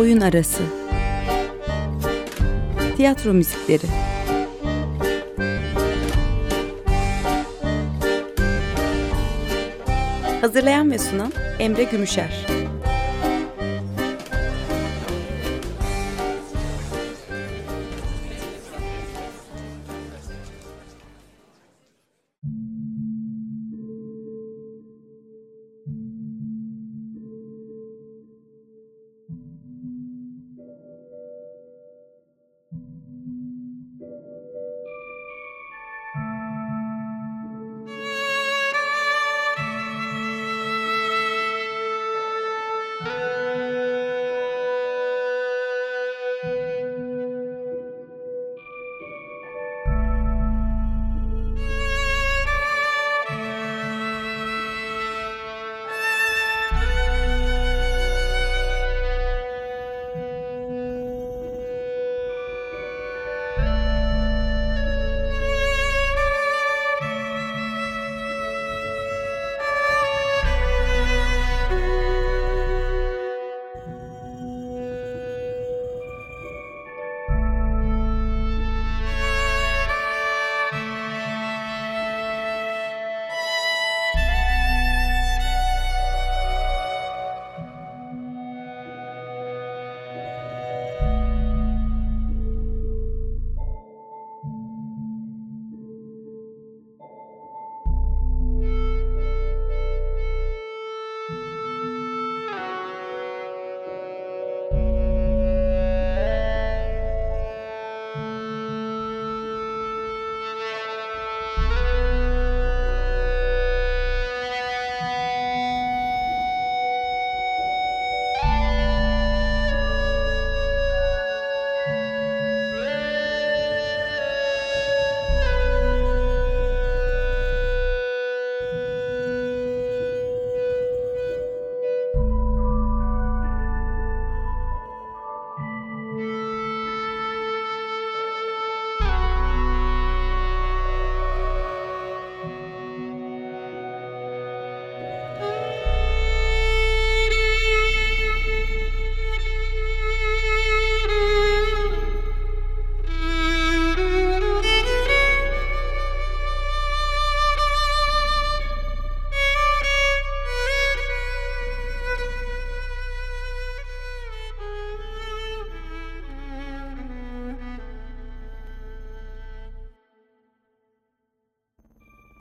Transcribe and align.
Oyun 0.00 0.20
Arası. 0.20 0.62
Tiyatro 2.96 3.32
Müzikleri. 3.32 3.86
Hazırlayan 10.40 10.90
ve 10.90 10.98
sunan 10.98 11.32
Emre 11.58 11.84
Gümüşer 11.84 12.46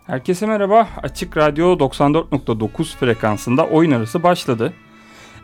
Herkese 0.10 0.46
merhaba. 0.46 0.88
Açık 1.04 1.38
Radyo 1.38 1.78
94.9 1.78 2.96
frekansında 2.98 3.66
oyun 3.68 3.92
arası 3.92 4.24
başladı. 4.24 4.74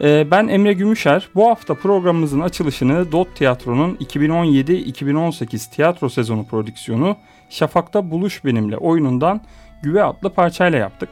Ee, 0.01 0.27
ben 0.31 0.47
Emre 0.47 0.73
Gümüşer. 0.73 1.29
Bu 1.35 1.49
hafta 1.49 1.73
programımızın 1.73 2.39
açılışını 2.39 3.11
Dot 3.11 3.35
Tiyatro'nun 3.35 3.95
2017-2018 3.95 5.71
tiyatro 5.71 6.09
sezonu 6.09 6.45
prodüksiyonu 6.45 7.17
Şafak'ta 7.49 8.11
Buluş 8.11 8.45
Benimle 8.45 8.77
oyunundan 8.77 9.41
Güve 9.83 10.03
adlı 10.03 10.29
parçayla 10.29 10.79
yaptık. 10.79 11.09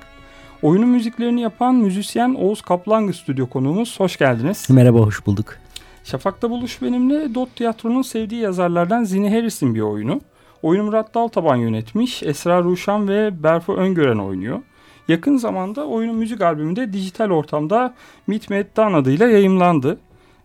Oyunun 0.61 0.89
müziklerini 0.89 1.41
yapan 1.41 1.75
müzisyen 1.75 2.33
Oğuz 2.33 2.61
Kaplangı 2.61 3.13
stüdyo 3.13 3.49
konuğumuz. 3.49 3.99
Hoş 3.99 4.17
geldiniz. 4.17 4.69
Merhaba, 4.69 4.99
hoş 4.99 5.25
bulduk. 5.25 5.55
Şafak'ta 6.03 6.49
Buluş 6.49 6.81
Benimle 6.81 7.35
Dot 7.35 7.55
Tiyatro'nun 7.55 8.01
sevdiği 8.01 8.41
yazarlardan 8.41 9.03
Zini 9.03 9.35
Harris'in 9.35 9.75
bir 9.75 9.81
oyunu. 9.81 10.21
Oyunu 10.63 10.83
Murat 10.83 11.15
Daltaban 11.15 11.55
yönetmiş, 11.55 12.23
Esra 12.23 12.63
Ruşan 12.63 13.07
ve 13.07 13.43
Berfu 13.43 13.73
Öngören 13.73 14.17
oynuyor. 14.17 14.61
Yakın 15.07 15.37
zamanda 15.37 15.87
oyunun 15.87 16.15
müzik 16.15 16.41
albümünde 16.41 16.93
dijital 16.93 17.29
ortamda 17.29 17.93
Meet 18.27 18.49
Me 18.49 18.65
Dan 18.77 18.93
adıyla 18.93 19.27
yayımlandı. 19.27 19.97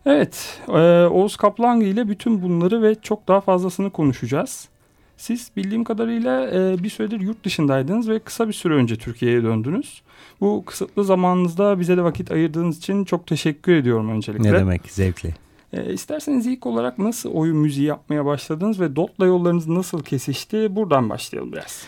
Evet, 0.07 0.61
e, 0.69 1.07
Oğuz 1.07 1.37
Kaplan 1.37 1.81
ile 1.81 2.09
bütün 2.09 2.43
bunları 2.43 2.83
ve 2.83 2.95
çok 2.95 3.29
daha 3.29 3.41
fazlasını 3.41 3.91
konuşacağız. 3.91 4.69
Siz 5.17 5.51
bildiğim 5.57 5.85
kadarıyla 5.85 6.51
e, 6.51 6.83
bir 6.83 6.91
süredir 6.91 7.21
yurt 7.21 7.45
dışındaydınız 7.45 8.09
ve 8.09 8.19
kısa 8.19 8.49
bir 8.49 8.53
süre 8.53 8.75
önce 8.75 8.97
Türkiye'ye 8.97 9.43
döndünüz. 9.43 10.03
Bu 10.41 10.63
kısıtlı 10.67 11.05
zamanınızda 11.05 11.81
bize 11.81 11.97
de 11.97 12.03
vakit 12.03 12.33
ayırdığınız 12.33 12.79
için 12.79 13.05
çok 13.05 13.27
teşekkür 13.27 13.75
ediyorum 13.75 14.11
öncelikle. 14.11 14.53
Ne 14.53 14.59
demek, 14.59 14.91
zevkli. 14.91 15.35
E, 15.73 15.93
isterseniz 15.93 16.47
ilk 16.47 16.67
olarak 16.67 16.99
nasıl 16.99 17.31
oyun 17.31 17.57
müziği 17.57 17.87
yapmaya 17.87 18.25
başladınız 18.25 18.81
ve 18.81 18.97
Dot'la 18.97 19.27
yollarınız 19.27 19.69
nasıl 19.69 20.03
kesişti? 20.03 20.77
Buradan 20.77 21.11
başlayalım 21.11 21.53
biraz. 21.53 21.83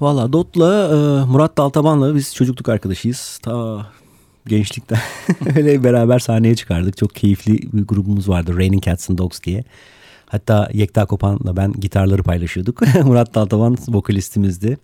Valla 0.00 0.32
Dot'la 0.32 0.88
e, 0.88 1.24
Murat 1.30 1.58
Daltaban'la 1.58 2.14
biz 2.14 2.34
çocukluk 2.34 2.68
arkadaşıyız. 2.68 3.38
Ta 3.42 3.86
gençlikten 4.46 4.98
öyle 5.56 5.84
beraber 5.84 6.18
sahneye 6.18 6.56
çıkardık. 6.56 6.96
Çok 6.96 7.14
keyifli 7.14 7.58
bir 7.72 7.86
grubumuz 7.86 8.28
vardı 8.28 8.58
Raining 8.58 8.82
Cats 8.82 9.10
and 9.10 9.18
Dogs 9.18 9.42
diye. 9.42 9.64
Hatta 10.26 10.68
Yekta 10.72 11.06
Kopan'la 11.06 11.56
ben 11.56 11.72
gitarları 11.72 12.22
paylaşıyorduk. 12.22 12.80
Murat 13.04 13.34
Daltaban 13.34 13.76
vokalistimizdi. 13.88 14.78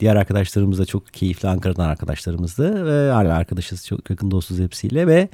Diğer 0.00 0.16
arkadaşlarımız 0.16 0.78
da 0.78 0.84
çok 0.84 1.14
keyifli 1.14 1.48
Ankara'dan 1.48 1.88
arkadaşlarımızdı. 1.88 2.86
Ve 2.86 3.12
hala 3.12 3.34
arkadaşız 3.34 3.86
çok 3.86 4.10
yakın 4.10 4.30
dostuz 4.30 4.58
hepsiyle 4.58 5.06
ve 5.06 5.28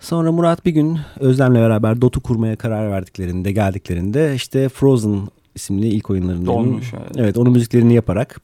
Sonra 0.00 0.32
Murat 0.32 0.64
bir 0.64 0.70
gün 0.70 0.98
Özlem'le 1.20 1.54
beraber 1.54 2.00
Dot'u 2.00 2.20
kurmaya 2.20 2.56
karar 2.56 2.90
verdiklerinde 2.90 3.52
geldiklerinde 3.52 4.34
işte 4.34 4.68
Frozen 4.68 5.28
isimli 5.54 5.86
ilk 5.86 6.10
oyunlarında 6.10 6.46
Dolmuş, 6.46 6.92
evet. 6.94 7.12
evet 7.16 7.36
onun 7.36 7.52
müziklerini 7.52 7.94
yaparak 7.94 8.40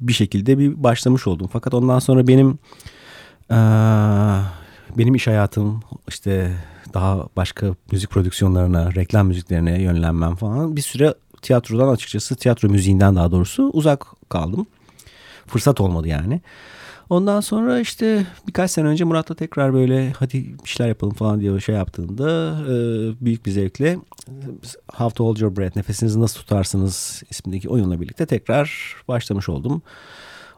bir 0.00 0.12
şekilde 0.12 0.58
bir 0.58 0.82
başlamış 0.82 1.26
oldum. 1.26 1.48
Fakat 1.52 1.74
ondan 1.74 1.98
sonra 1.98 2.28
benim 2.28 2.58
ee, 3.50 3.54
benim 4.98 5.14
iş 5.14 5.26
hayatım 5.26 5.82
işte 6.08 6.52
daha 6.94 7.28
başka 7.36 7.74
müzik 7.92 8.10
prodüksiyonlarına, 8.10 8.94
reklam 8.94 9.26
müziklerine 9.26 9.82
yönlenmem 9.82 10.36
falan 10.36 10.76
bir 10.76 10.80
süre 10.80 11.14
tiyatrodan 11.42 11.88
açıkçası 11.88 12.36
tiyatro 12.36 12.68
müziğinden 12.68 13.16
daha 13.16 13.30
doğrusu 13.30 13.70
uzak 13.72 14.06
kaldım. 14.28 14.66
Fırsat 15.46 15.80
olmadı 15.80 16.08
yani. 16.08 16.40
Ondan 17.12 17.40
sonra 17.40 17.80
işte 17.80 18.26
birkaç 18.46 18.70
sene 18.70 18.88
önce 18.88 19.04
Murat'la 19.04 19.34
tekrar 19.34 19.74
böyle 19.74 20.12
hadi 20.12 20.56
işler 20.64 20.88
yapalım 20.88 21.14
falan 21.14 21.40
diye 21.40 21.60
şey 21.60 21.74
yaptığında 21.74 22.56
e, 22.62 22.74
büyük 23.24 23.46
bir 23.46 23.50
zevkle 23.50 23.98
How 24.92 25.14
to 25.14 25.24
Hold 25.24 25.36
Your 25.36 25.56
Breath 25.56 25.76
nefesinizi 25.76 26.20
nasıl 26.20 26.40
tutarsınız 26.40 27.22
ismindeki 27.30 27.68
oyunla 27.68 28.00
birlikte 28.00 28.26
tekrar 28.26 28.96
başlamış 29.08 29.48
oldum. 29.48 29.82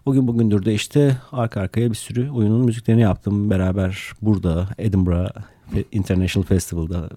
O 0.06 0.12
gün 0.12 0.28
bugündür 0.28 0.64
de 0.64 0.74
işte 0.74 1.16
arka 1.32 1.60
arkaya 1.60 1.90
bir 1.90 1.96
sürü 1.96 2.30
oyunun 2.30 2.64
müziklerini 2.64 3.02
yaptım. 3.02 3.50
Beraber 3.50 4.12
burada 4.22 4.68
Edinburgh 4.78 5.30
International 5.92 6.46
Festival'da 6.46 7.08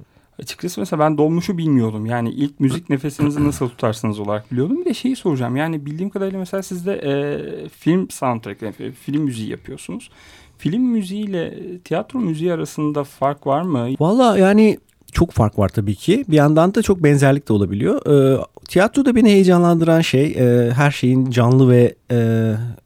Açıkçası 0.42 0.80
mesela 0.82 1.00
ben 1.00 1.18
dolmuşu 1.18 1.58
bilmiyordum. 1.58 2.06
Yani 2.06 2.30
ilk 2.30 2.60
müzik 2.60 2.90
nefesinizi 2.90 3.44
nasıl 3.48 3.70
tutarsınız 3.70 4.20
olarak 4.20 4.52
biliyordum. 4.52 4.80
Bir 4.80 4.86
de 4.86 4.94
şeyi 4.94 5.16
soracağım. 5.16 5.56
Yani 5.56 5.86
bildiğim 5.86 6.10
kadarıyla 6.10 6.40
mesela 6.40 6.64
siz 6.64 6.86
de 6.86 6.94
e, 6.94 7.70
film 7.70 8.10
soundtrack, 8.10 8.62
yani 8.62 8.92
film 8.92 9.24
müziği 9.24 9.50
yapıyorsunuz. 9.50 10.10
Film 10.58 10.82
müziğiyle 10.82 11.54
tiyatro 11.80 12.20
müziği 12.20 12.54
arasında 12.54 13.04
fark 13.04 13.48
var 13.48 13.62
mı? 13.62 13.88
Valla 14.00 14.38
yani 14.38 14.78
çok 15.12 15.32
fark 15.32 15.60
var 15.60 15.70
tabii 15.70 15.96
ki. 15.96 16.26
Bir 16.28 16.36
yandan 16.36 16.76
da 16.76 16.82
çok 16.82 17.04
benzerlik 17.04 17.50
de 17.50 17.54
olabiliyor. 17.54 18.06
Ee, 18.06 18.44
tiyatroda 18.70 19.16
beni 19.16 19.30
heyecanlandıran 19.30 20.02
şey 20.02 20.26
e, 20.26 20.72
her 20.72 20.92
şeyin 20.92 21.32
canlı 21.32 21.70
ve 21.70 21.96
e, 22.12 22.16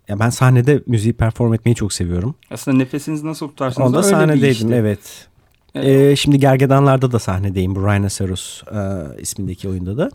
ya 0.07 0.19
ben 0.19 0.29
sahnede 0.29 0.83
müziği 0.85 1.13
perform 1.13 1.53
etmeyi 1.53 1.75
çok 1.75 1.93
seviyorum. 1.93 2.35
Aslında 2.51 2.77
nefesinizi 2.77 3.27
nasıl 3.27 3.47
tutarsınız 3.47 3.87
Onda 3.87 3.97
öyle 3.97 4.07
sahnedeydim 4.07 4.51
işte. 4.51 4.75
evet. 4.75 5.27
Evet. 5.75 5.87
Ee, 5.87 6.15
şimdi 6.15 6.39
Gergedanlar'da 6.39 7.11
da 7.11 7.19
sahnedeyim 7.19 7.75
bu 7.75 7.79
Rhinoceros 7.79 8.63
e, 8.63 8.81
ismindeki 9.21 9.69
oyunda 9.69 9.97
da. 9.97 10.11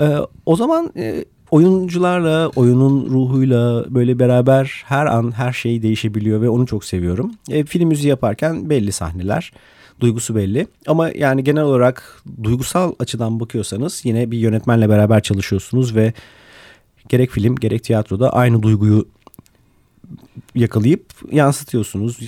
E, 0.00 0.26
o 0.46 0.56
zaman 0.56 0.92
e, 0.96 1.24
oyuncularla, 1.50 2.48
oyunun 2.48 3.10
ruhuyla 3.10 3.84
böyle 3.94 4.18
beraber 4.18 4.82
her 4.86 5.06
an 5.06 5.32
her 5.36 5.52
şey 5.52 5.82
değişebiliyor 5.82 6.42
ve 6.42 6.48
onu 6.48 6.66
çok 6.66 6.84
seviyorum. 6.84 7.32
E, 7.50 7.64
film 7.64 7.88
müziği 7.88 8.08
yaparken 8.08 8.70
belli 8.70 8.92
sahneler, 8.92 9.52
duygusu 10.00 10.36
belli. 10.36 10.66
Ama 10.86 11.10
yani 11.10 11.44
genel 11.44 11.62
olarak 11.62 12.22
duygusal 12.42 12.94
açıdan 12.98 13.40
bakıyorsanız 13.40 14.00
yine 14.04 14.30
bir 14.30 14.38
yönetmenle 14.38 14.88
beraber 14.88 15.22
çalışıyorsunuz 15.22 15.94
ve 15.94 16.12
gerek 17.08 17.30
film 17.30 17.56
gerek 17.56 17.84
tiyatroda 17.84 18.32
aynı 18.32 18.62
duyguyu 18.62 19.08
yakalayıp 20.54 21.04
yansıtıyorsunuz. 21.32 22.18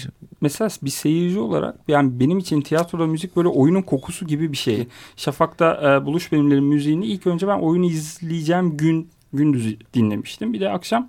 Mesela 0.45 0.69
bir 0.83 0.91
seyirci 0.91 1.39
olarak 1.39 1.77
yani 1.89 2.21
benim 2.21 2.39
için 2.39 2.61
tiyatroda 2.61 3.07
müzik 3.07 3.37
böyle 3.37 3.49
oyunun 3.49 3.83
kokusu 3.83 4.27
gibi 4.27 4.53
bir 4.53 4.57
şey. 4.57 4.87
Şafak'ta 5.17 5.99
e, 6.03 6.07
Buluş 6.07 6.33
Benimlerin 6.33 6.65
müziğini 6.65 7.07
ilk 7.07 7.27
önce 7.27 7.49
ben 7.49 7.59
oyunu 7.59 7.85
izleyeceğim 7.87 8.77
gün 8.77 9.09
gündüz 9.33 9.77
dinlemiştim. 9.95 10.53
Bir 10.53 10.61
de 10.61 10.71
akşam 10.71 11.09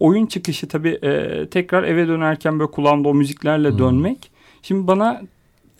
oyun 0.00 0.26
çıkışı 0.26 0.68
tabii 0.68 0.98
e, 1.02 1.46
tekrar 1.50 1.84
eve 1.84 2.08
dönerken 2.08 2.58
böyle 2.58 2.70
kulağımda 2.70 3.08
o 3.08 3.14
müziklerle 3.14 3.70
Hmm. 3.70 3.78
dönmek. 3.78 4.30
Şimdi 4.62 4.86
bana 4.86 5.22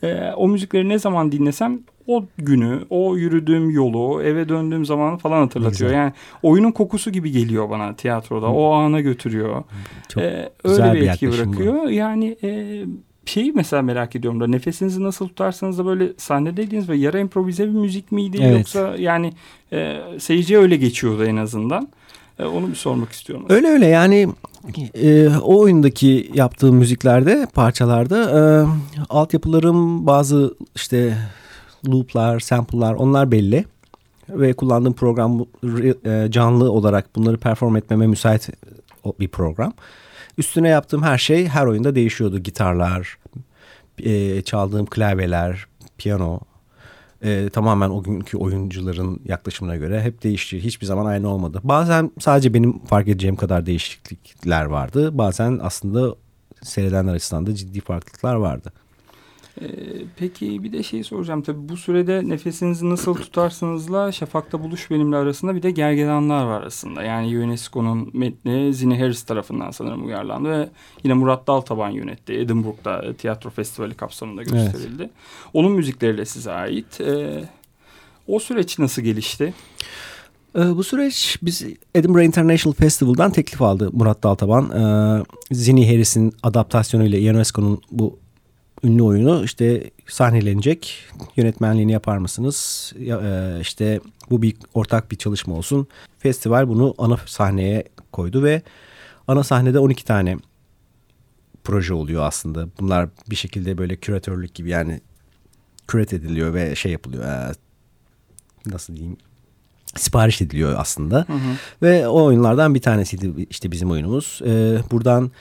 e, 0.03 0.31
o 0.37 0.47
müzikleri 0.47 0.89
ne 0.89 0.99
zaman 0.99 1.31
dinlesem 1.31 1.79
o 2.07 2.25
günü, 2.37 2.79
o 2.89 3.15
yürüdüğüm 3.17 3.69
yolu, 3.69 4.23
eve 4.23 4.49
döndüğüm 4.49 4.85
zamanı 4.85 5.17
falan 5.17 5.41
hatırlatıyor. 5.41 5.89
Güzel. 5.89 5.93
Yani 6.01 6.13
oyunun 6.43 6.71
kokusu 6.71 7.11
gibi 7.11 7.31
geliyor 7.31 7.69
bana 7.69 7.95
tiyatroda. 7.95 8.47
O 8.47 8.71
ana 8.73 9.01
götürüyor. 9.01 9.63
Çok 10.09 10.23
Ee, 10.23 10.49
öyle 10.63 10.93
bir, 10.93 11.01
bir 11.01 11.07
etki 11.09 11.25
yaklaşım 11.25 11.53
bu. 11.53 11.57
bırakıyor. 11.57 11.83
Yani 11.89 12.37
e, 12.43 12.81
şeyi 13.25 13.51
mesela 13.53 13.81
merak 13.81 14.15
ediyorum 14.15 14.39
da 14.39 14.47
nefesinizi 14.47 15.03
nasıl 15.03 15.27
tutarsanız 15.27 15.77
da 15.79 15.85
böyle 15.85 16.07
sahnedeydiniz 16.17 16.89
ve 16.89 16.95
yarı 16.97 17.19
improvize 17.19 17.63
bir 17.65 17.71
müzik 17.73 18.11
miydi 18.11 18.37
Evet. 18.41 18.57
yoksa 18.57 18.95
yani 18.97 19.33
e, 19.73 19.97
seyirciye 20.19 20.59
öyle 20.59 20.75
geçiyordu 20.75 21.25
en 21.25 21.35
azından. 21.35 21.87
E, 22.39 22.45
onu 22.45 22.69
bir 22.69 22.75
sormak 22.75 23.11
istiyorum. 23.11 23.45
Öyle 23.49 23.67
öyle 23.67 23.85
yani 23.87 24.29
e, 24.93 25.29
o 25.29 25.59
oyundaki 25.59 26.31
yaptığım 26.33 26.75
müziklerde 26.75 27.47
parçalarda 27.53 28.39
e, 28.39 28.41
altyapılarım 29.09 30.07
bazı 30.07 30.55
işte 30.75 31.17
looplar, 31.87 32.39
sample'lar 32.39 32.93
onlar 32.93 33.31
belli. 33.31 33.65
Ve 34.29 34.53
kullandığım 34.53 34.93
program 34.93 35.45
e, 36.05 36.27
canlı 36.31 36.71
olarak 36.71 37.15
bunları 37.15 37.37
perform 37.37 37.75
etmeme 37.75 38.07
müsait 38.07 38.49
bir 39.19 39.27
program. 39.27 39.73
Üstüne 40.37 40.69
yaptığım 40.69 41.03
her 41.03 41.17
şey 41.17 41.47
her 41.47 41.65
oyunda 41.65 41.95
değişiyordu. 41.95 42.39
Gitarlar, 42.39 43.17
e, 43.99 44.41
çaldığım 44.41 44.85
klavyeler, 44.85 45.65
piyano, 45.97 46.39
e, 47.23 47.49
tamamen 47.49 47.89
o 47.89 48.03
günkü 48.03 48.37
oyuncuların 48.37 49.21
yaklaşımına 49.25 49.75
göre 49.75 50.01
hep 50.01 50.23
değişti. 50.23 50.63
Hiçbir 50.63 50.85
zaman 50.85 51.05
aynı 51.05 51.27
olmadı. 51.27 51.61
Bazen 51.63 52.11
sadece 52.19 52.53
benim 52.53 52.79
fark 52.79 53.07
edeceğim 53.07 53.35
kadar 53.35 53.65
değişiklikler 53.65 54.65
vardı. 54.65 55.17
Bazen 55.17 55.59
aslında 55.63 56.15
seyredenler 56.61 57.13
açısından 57.13 57.45
da 57.45 57.55
ciddi 57.55 57.81
farklılıklar 57.81 58.35
vardı. 58.35 58.73
E, 59.61 59.65
peki 60.15 60.63
bir 60.63 60.73
de 60.73 60.83
şey 60.83 61.03
soracağım 61.03 61.41
tabii 61.41 61.69
bu 61.69 61.77
sürede 61.77 62.29
nefesinizi 62.29 62.89
nasıl 62.89 63.15
tutarsınızla 63.15 64.11
Şafak'ta 64.11 64.63
Buluş 64.63 64.91
Benimle 64.91 65.15
arasında 65.15 65.55
bir 65.55 65.63
de 65.63 65.71
gergedanlar 65.71 66.45
var 66.45 66.61
arasında. 66.61 67.03
Yani 67.03 67.37
UNESCO'nun 67.37 68.09
metni 68.13 68.73
Zine 68.73 68.99
Harris 68.99 69.23
tarafından 69.23 69.71
sanırım 69.71 70.05
uyarlandı 70.05 70.49
ve 70.49 70.69
yine 71.03 71.13
Murat 71.13 71.47
Daltaban 71.47 71.89
yönetti. 71.89 72.33
Edinburgh'da 72.33 73.01
e, 73.03 73.13
tiyatro 73.13 73.49
festivali 73.49 73.95
kapsamında 73.95 74.43
gösterildi. 74.43 75.09
Onun 75.53 75.71
müzikleri 75.71 76.17
de 76.17 76.25
size 76.25 76.51
ait. 76.51 77.01
E, 77.01 77.43
o 78.27 78.39
süreç 78.39 78.79
nasıl 78.79 79.01
gelişti? 79.01 79.53
Ee, 80.55 80.75
bu 80.75 80.83
süreç 80.83 81.37
biz 81.41 81.65
Edinburgh 81.95 82.23
International 82.23 82.73
Festival'dan 82.73 83.31
teklif 83.31 83.61
aldı 83.61 83.89
Murat 83.93 84.23
Daltaban. 84.23 84.69
Ee, 84.71 85.23
Zinni 85.51 85.87
Harris'in 85.87 86.33
adaptasyonuyla 86.43 87.33
UNESCO'nun 87.33 87.81
bu 87.91 88.19
ünlü 88.83 89.03
oyunu 89.03 89.43
işte 89.43 89.91
sahnelenecek. 90.07 91.05
Yönetmenliğini 91.35 91.91
yapar 91.91 92.17
mısınız? 92.17 92.93
E, 92.99 93.59
işte 93.61 93.99
bu 94.29 94.41
bir 94.41 94.55
ortak 94.73 95.11
bir 95.11 95.15
çalışma 95.17 95.55
olsun. 95.55 95.87
Festival 96.19 96.67
bunu 96.67 96.95
ana 96.97 97.17
sahneye 97.25 97.83
koydu 98.11 98.43
ve 98.43 98.61
ana 99.27 99.43
sahnede 99.43 99.79
12 99.79 100.05
tane 100.05 100.37
proje 101.63 101.93
oluyor 101.93 102.23
aslında. 102.23 102.67
Bunlar 102.79 103.09
bir 103.29 103.35
şekilde 103.35 103.77
böyle 103.77 103.95
küratörlük 103.95 104.55
gibi 104.55 104.69
yani 104.69 105.01
küret 105.87 106.13
ediliyor 106.13 106.53
ve 106.53 106.75
şey 106.75 106.91
yapılıyor. 106.91 107.23
e, 107.23 107.53
nasıl 108.65 108.95
diyeyim? 108.95 109.17
Sipariş 109.95 110.41
ediliyor 110.41 110.75
aslında. 110.77 111.25
Ve 111.81 112.07
o 112.07 112.23
oyunlardan 112.23 112.75
bir 112.75 112.81
tanesiydi 112.81 113.47
işte 113.49 113.71
bizim 113.71 113.91
oyunumuz. 113.91 114.41
Ee, 114.45 114.77
buradan 114.91 115.31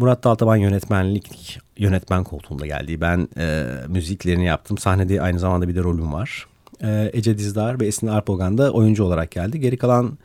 Murat 0.00 0.24
Daltaban 0.24 0.56
yönetmenlik 0.56 1.58
yönetmen 1.76 2.24
koltuğunda 2.24 2.66
geldi. 2.66 3.00
Ben 3.00 3.28
e, 3.38 3.66
müziklerini 3.88 4.44
yaptım. 4.44 4.78
Sahnede 4.78 5.22
aynı 5.22 5.38
zamanda 5.38 5.68
bir 5.68 5.74
de 5.74 5.80
rolüm 5.80 6.12
var. 6.12 6.46
Ee, 6.82 7.10
Ece 7.12 7.38
Dizdar 7.38 7.80
ve 7.80 7.86
Esin 7.86 8.06
Arpogan 8.06 8.58
da 8.58 8.70
oyuncu 8.70 9.04
olarak 9.04 9.30
geldi. 9.30 9.60
Geri 9.60 9.76
kalan 9.76 10.18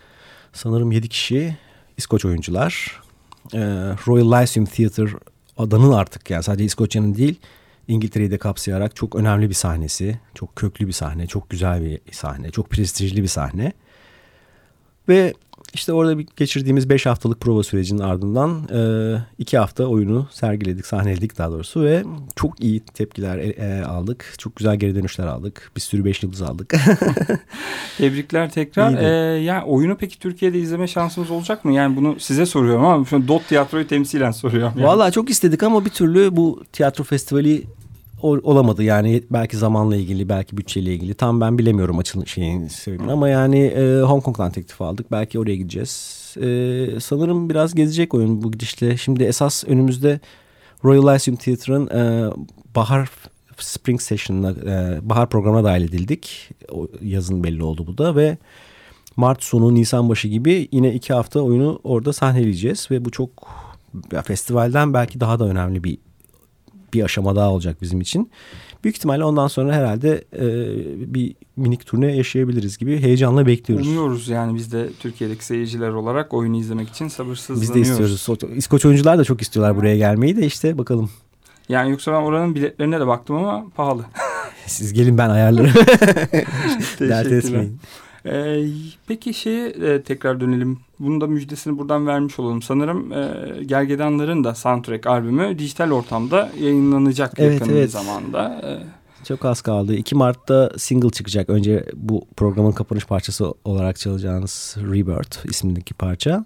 sanırım 0.54 0.92
7 0.92 1.10
kişi 1.10 1.58
İskoç 1.98 2.26
oyuncular. 2.26 3.02
Ee, 3.54 3.60
Royal 4.08 4.32
Lyceum 4.32 4.66
Theatre 4.66 5.18
adanın 5.58 5.92
artık 5.92 6.30
yani 6.30 6.44
sadece 6.44 6.64
İskoçya'nın 6.64 7.16
değil 7.16 7.40
İngiltere'yi 7.88 8.32
de 8.32 8.38
kapsayarak 8.38 8.96
çok 8.96 9.16
önemli 9.16 9.50
bir 9.50 9.54
sahnesi. 9.54 10.20
Çok 10.36 10.56
köklü 10.56 10.88
bir 10.88 10.94
sahne, 10.94 11.28
çok 11.28 11.50
güzel 11.50 11.84
bir 11.84 12.00
sahne, 12.12 12.52
çok 12.52 12.70
prestijli 12.70 13.24
bir 13.24 13.28
sahne. 13.28 13.74
Ve 15.10 15.34
işte 15.76 15.94
orada 15.94 16.18
bir 16.18 16.28
geçirdiğimiz 16.36 16.90
5 16.90 17.06
haftalık 17.06 17.42
prova 17.42 17.64
sürecinin 17.64 18.00
ardından 18.00 18.62
2 19.38 19.58
hafta 19.58 19.86
oyunu 19.86 20.28
sergiledik, 20.32 20.86
sahneledik 20.86 21.38
daha 21.38 21.52
doğrusu 21.52 21.84
ve 21.84 22.04
çok 22.36 22.64
iyi 22.64 22.80
tepkiler 22.80 23.38
e, 23.38 23.48
e, 23.48 23.82
aldık. 23.82 24.34
Çok 24.38 24.56
güzel 24.56 24.76
geri 24.76 24.96
dönüşler 24.96 25.28
aldık. 25.28 25.72
Bir 25.76 25.82
sürü 25.82 26.06
5 26.06 26.24
yıldız 26.24 26.42
aldık. 26.42 26.74
Tebrikler 27.98 28.52
tekrar. 28.52 28.94
Ee, 28.94 29.42
yani 29.42 29.64
oyunu 29.64 29.98
peki 29.98 30.20
Türkiye'de 30.20 30.60
izleme 30.60 30.88
şansımız 30.88 31.32
olacak 31.32 31.66
mı? 31.66 31.74
Yani 31.74 31.96
bunu 31.96 32.20
size 32.20 32.46
soruyorum 32.46 32.86
ama 32.86 33.06
şu 33.06 33.16
an 33.16 33.28
Dot 33.28 33.48
Tiyatro'yu 33.48 33.88
temsilen 33.88 34.32
soruyorum. 34.32 34.74
Yani. 34.76 34.88
Vallahi 34.88 35.12
çok 35.12 35.30
istedik 35.30 35.64
ama 35.64 35.86
bir 35.86 35.90
türlü 35.90 36.36
bu 36.36 36.64
tiyatro 36.74 37.04
festivali 37.04 37.64
olamadı. 38.22 38.84
Yani 38.84 39.24
belki 39.30 39.58
zamanla 39.58 39.96
ilgili 39.96 40.30
belki 40.30 40.58
bütçeyle 40.58 40.94
ilgili. 40.94 41.14
Tam 41.14 41.42
ben 41.42 41.58
bilemiyorum 41.58 42.00
açılış 42.00 42.32
şeyin 42.32 42.68
sebebini. 42.68 43.12
Ama 43.12 43.30
yani 43.30 43.60
e, 43.60 44.02
Hong 44.02 44.24
Kong'dan 44.24 44.52
teklif 44.52 44.82
aldık. 44.82 45.12
Belki 45.12 45.40
oraya 45.40 45.56
gideceğiz. 45.56 46.24
E, 46.38 47.00
sanırım 47.00 47.50
biraz 47.50 47.76
gezecek 47.76 48.14
oyun 48.14 48.44
bu 48.44 48.52
gidişle. 48.52 48.98
Şimdi 48.98 49.24
esas 49.24 49.64
önümüzde 49.68 50.20
Royal 50.84 51.08
Lyceum 51.08 51.38
Theatre'ın 51.38 51.88
e, 51.88 52.32
bahar 52.76 53.10
Spring 53.58 54.02
Session'ına 54.02 54.52
e, 54.52 55.00
bahar 55.10 55.30
programına 55.30 55.64
dahil 55.64 55.84
edildik. 55.84 56.50
O, 56.72 56.88
yazın 57.02 57.44
belli 57.44 57.64
oldu 57.64 57.88
bu 57.88 57.98
da 57.98 58.16
ve 58.16 58.38
Mart 59.16 59.44
sonu 59.44 59.74
Nisan 59.74 60.10
başı 60.10 60.28
gibi 60.28 60.68
yine 60.72 60.94
iki 60.94 61.14
hafta 61.14 61.40
oyunu 61.40 61.80
orada 61.84 62.14
sahneleyeceğiz 62.14 62.88
ve 62.92 63.06
bu 63.06 63.12
çok 63.12 63.30
ya 64.12 64.22
festivalden 64.22 64.94
belki 64.94 65.20
daha 65.20 65.40
da 65.40 65.46
önemli 65.46 65.84
bir 65.84 65.98
bir 66.96 67.04
aşama 67.04 67.36
daha 67.36 67.52
olacak 67.52 67.82
bizim 67.82 68.02
için. 68.02 68.32
Büyük 68.84 68.96
ihtimalle 68.98 69.24
ondan 69.24 69.48
sonra 69.48 69.74
herhalde 69.74 70.24
e, 70.34 70.46
bir 71.14 71.36
minik 71.56 71.86
turne 71.86 72.16
yaşayabiliriz 72.16 72.78
gibi 72.78 73.02
heyecanla 73.02 73.48
bekliyoruz. 73.48 73.88
Umuyoruz 73.88 74.28
yani 74.28 74.56
biz 74.56 74.72
de 74.72 74.90
Türkiye'deki 75.00 75.46
seyirciler 75.46 75.90
olarak 75.90 76.34
oyunu 76.34 76.58
izlemek 76.58 76.90
için 76.90 77.08
sabırsızlanıyoruz. 77.08 77.76
Biz 77.76 77.76
de 77.76 77.92
istiyoruz. 77.92 78.58
İskoç 78.58 78.86
oyuncular 78.86 79.18
da 79.18 79.24
çok 79.24 79.42
istiyorlar 79.42 79.76
buraya 79.76 79.98
gelmeyi 79.98 80.38
de 80.38 80.46
işte 80.46 80.78
bakalım. 80.78 81.10
Yani 81.70 81.92
yoksa 81.92 82.12
ben 82.12 82.22
oranın 82.22 82.56
biletlerine 82.56 83.00
de 83.00 83.08
baktım 83.08 83.36
ama 83.36 83.66
pahalı. 83.76 84.06
Siz 84.66 84.94
gelin 84.94 85.18
ben 85.18 85.30
ayarlarım. 85.30 85.74
Dert 87.00 87.32
etmeyin. 87.32 87.80
Ee, 88.26 88.66
peki 89.08 89.34
şeye 89.34 89.68
e, 89.68 90.02
tekrar 90.02 90.40
dönelim. 90.42 90.80
Bunun 91.00 91.22
da 91.22 91.28
müjdesini 91.28 91.78
buradan 91.78 92.08
vermiş 92.08 92.40
olalım. 92.40 92.62
Sanırım 92.62 93.14
e, 93.14 93.64
Gergedanların 93.64 94.44
da 94.44 94.56
soundtrack 94.56 95.08
albümü 95.08 95.60
dijital 95.60 95.92
ortamda 95.92 96.52
yayınlanacak 96.60 97.34
Evet, 97.38 97.54
yakın 97.54 97.74
bir 97.74 97.80
evet. 97.80 97.92
zamanda. 97.92 98.62
Ee, 98.64 99.24
Çok 99.26 99.46
az 99.46 99.62
kaldı. 99.62 99.94
2 99.96 100.16
Mart'ta 100.16 100.72
single 100.78 101.10
çıkacak. 101.10 101.50
Önce 101.50 101.86
bu 101.94 102.26
programın 102.38 102.72
kapanış 102.72 103.06
parçası 103.06 103.54
olarak 103.66 104.00
çalacağınız 104.00 104.76
Rebirth 104.78 105.46
ismindeki 105.46 105.94
parça. 105.94 106.46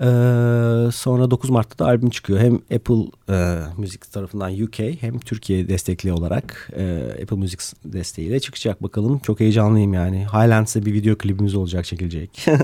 Ee, 0.00 0.90
sonra 0.92 1.30
9 1.30 1.50
Mart'ta 1.50 1.84
da 1.84 1.88
albüm 1.88 2.10
çıkıyor. 2.10 2.40
Hem 2.40 2.54
Apple 2.54 3.34
e, 3.34 3.58
Müzik 3.78 4.12
tarafından 4.12 4.62
UK 4.62 4.78
hem 5.00 5.18
Türkiye 5.18 5.68
destekli 5.68 6.12
olarak 6.12 6.70
e, 6.76 7.12
Apple 7.22 7.36
Müzik 7.36 7.60
desteğiyle 7.84 8.40
çıkacak. 8.40 8.82
Bakalım 8.82 9.18
çok 9.18 9.40
heyecanlıyım 9.40 9.94
yani. 9.94 10.26
Highlands'e 10.26 10.86
bir 10.86 10.92
video 10.92 11.18
klibimiz 11.18 11.54
olacak 11.54 11.84
çekilecek. 11.84 12.46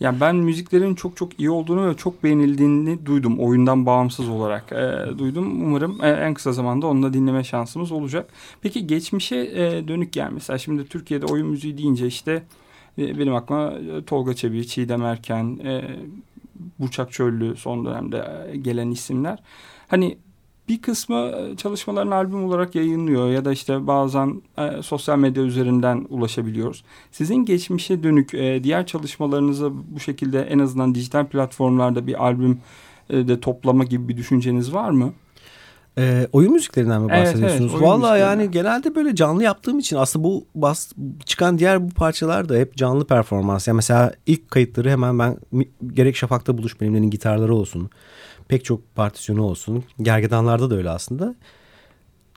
Yani 0.00 0.20
ben 0.20 0.36
müziklerin 0.36 0.94
çok 0.94 1.16
çok 1.16 1.40
iyi 1.40 1.50
olduğunu 1.50 1.88
ve 1.88 1.96
çok 1.96 2.24
beğenildiğini 2.24 3.06
duydum. 3.06 3.38
Oyundan 3.38 3.86
bağımsız 3.86 4.28
olarak 4.28 4.72
e, 4.72 5.18
duydum. 5.18 5.62
Umarım 5.62 6.04
e, 6.04 6.08
en 6.08 6.34
kısa 6.34 6.52
zamanda 6.52 6.86
onu 6.86 7.02
da 7.02 7.12
dinleme 7.12 7.44
şansımız 7.44 7.92
olacak. 7.92 8.26
Peki 8.62 8.86
geçmişe 8.86 9.36
e, 9.36 9.88
dönük 9.88 10.16
yani 10.16 10.34
mesela 10.34 10.58
şimdi 10.58 10.88
Türkiye'de 10.88 11.26
oyun 11.26 11.46
müziği 11.46 11.78
deyince 11.78 12.06
işte 12.06 12.42
e, 12.98 13.18
benim 13.18 13.34
aklıma 13.34 13.72
e, 13.72 14.04
Tolga 14.04 14.34
Çevik, 14.34 14.68
Çiğdem 14.68 15.02
Erken, 15.02 15.58
e, 15.64 15.82
Burçak 16.78 17.12
Çöllü 17.12 17.56
son 17.56 17.84
dönemde 17.84 18.48
e, 18.52 18.56
gelen 18.56 18.90
isimler. 18.90 19.38
Hani 19.88 20.18
bir 20.68 20.82
kısmı 20.82 21.16
e, 21.16 21.56
çalışmalarını 21.56 22.14
albüm 22.14 22.44
olarak 22.44 22.74
yayınlıyor 22.74 23.30
ya 23.30 23.44
da 23.44 23.52
işte 23.52 23.86
bazen 23.86 24.42
e, 24.58 24.82
sosyal 24.82 25.18
medya 25.18 25.42
üzerinden 25.42 26.06
ulaşabiliyoruz. 26.08 26.84
Sizin 27.10 27.44
geçmişe 27.44 28.02
dönük 28.02 28.34
e, 28.34 28.64
diğer 28.64 28.86
çalışmalarınızı 28.86 29.72
bu 29.94 30.00
şekilde 30.00 30.42
en 30.42 30.58
azından 30.58 30.94
dijital 30.94 31.26
platformlarda 31.26 32.06
bir 32.06 32.24
albüm 32.24 32.60
e, 33.10 33.28
de 33.28 33.40
toplama 33.40 33.84
gibi 33.84 34.08
bir 34.08 34.16
düşünceniz 34.16 34.74
var 34.74 34.90
mı? 34.90 35.12
Ee, 35.98 36.28
oyun 36.32 36.52
müziklerinden 36.52 37.02
mi 37.02 37.08
Evet, 37.12 37.26
bahsediyorsunuz? 37.26 37.72
evet, 37.72 37.82
oyun 37.82 37.84
Valla 37.84 38.16
yani 38.16 38.50
genelde 38.50 38.94
böyle 38.94 39.14
canlı 39.14 39.42
yaptığım 39.42 39.78
için 39.78 39.96
aslında 39.96 40.24
bu 40.24 40.46
bas, 40.54 40.92
çıkan 41.24 41.58
diğer 41.58 41.82
bu 41.88 41.90
parçalar 41.90 42.48
da 42.48 42.54
hep 42.56 42.76
canlı 42.76 43.06
performans. 43.06 43.68
Yani 43.68 43.76
mesela 43.76 44.12
ilk 44.26 44.50
kayıtları 44.50 44.90
hemen 44.90 45.18
ben 45.18 45.36
gerek 45.94 46.16
Şafak'ta 46.16 46.58
Buluş 46.58 46.80
benimlerin 46.80 47.10
gitarları 47.10 47.54
olsun. 47.54 47.90
Pek 48.48 48.64
çok 48.64 48.94
partisyonu 48.94 49.42
olsun. 49.42 49.84
Gergedanlarda 50.02 50.70
da 50.70 50.74
öyle 50.74 50.90
aslında. 50.90 51.34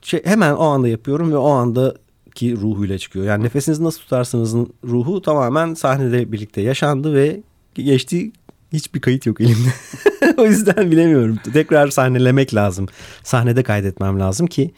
Şey, 0.02 0.24
hemen 0.24 0.52
o 0.52 0.64
anda 0.64 0.88
yapıyorum 0.88 1.32
ve 1.32 1.36
o 1.36 1.50
andaki 1.50 2.56
ruhuyla 2.56 2.98
çıkıyor. 2.98 3.24
Yani 3.26 3.44
nefesinizi 3.44 3.84
nasıl 3.84 4.00
tutarsanızın 4.00 4.72
ruhu 4.84 5.22
tamamen 5.22 5.74
sahnede 5.74 6.32
birlikte 6.32 6.60
yaşandı 6.60 7.14
ve 7.14 7.40
geçti 7.74 8.32
hiçbir 8.72 9.00
kayıt 9.00 9.26
yok 9.26 9.40
elimde. 9.40 9.68
o 10.36 10.46
yüzden 10.46 10.90
bilemiyorum. 10.90 11.38
Tekrar 11.52 11.88
sahnelemek 11.88 12.54
lazım. 12.54 12.86
Sahnede 13.22 13.62
kaydetmem 13.62 14.20
lazım 14.20 14.46
ki 14.46 14.70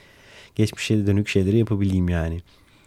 geçmişe 0.55 1.07
dönük 1.07 1.29
şeyleri 1.29 1.59
yapabileyim 1.59 2.09
yani. 2.09 2.41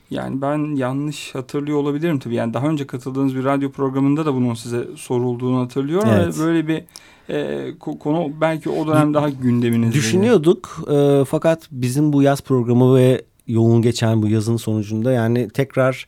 Yani 0.09 0.41
ben 0.41 0.75
yanlış 0.75 1.35
hatırlıyor 1.35 1.77
olabilirim 1.77 2.19
tabii. 2.19 2.35
Yani 2.35 2.53
daha 2.53 2.67
önce 2.67 2.87
katıldığınız 2.87 3.35
bir 3.35 3.43
radyo 3.43 3.71
programında 3.71 4.25
da 4.25 4.33
bunun 4.33 4.53
size 4.53 4.87
sorulduğunu 4.95 5.61
hatırlıyorum. 5.61 6.09
Evet. 6.13 6.39
Ve 6.39 6.41
böyle 6.43 6.67
bir 6.67 6.83
e, 7.29 7.69
ko- 7.69 7.99
konu 7.99 8.31
belki 8.41 8.69
o 8.69 8.87
dönem 8.87 9.13
daha 9.13 9.29
gündeminizde. 9.29 9.93
Düşünüyorduk 9.93 10.79
e, 10.91 11.25
fakat 11.25 11.67
bizim 11.71 12.13
bu 12.13 12.21
yaz 12.21 12.41
programı 12.41 12.95
ve 12.95 13.25
yoğun 13.47 13.81
geçen 13.81 14.21
bu 14.21 14.27
yazın 14.27 14.57
sonucunda 14.57 15.11
yani 15.11 15.49
tekrar 15.49 16.07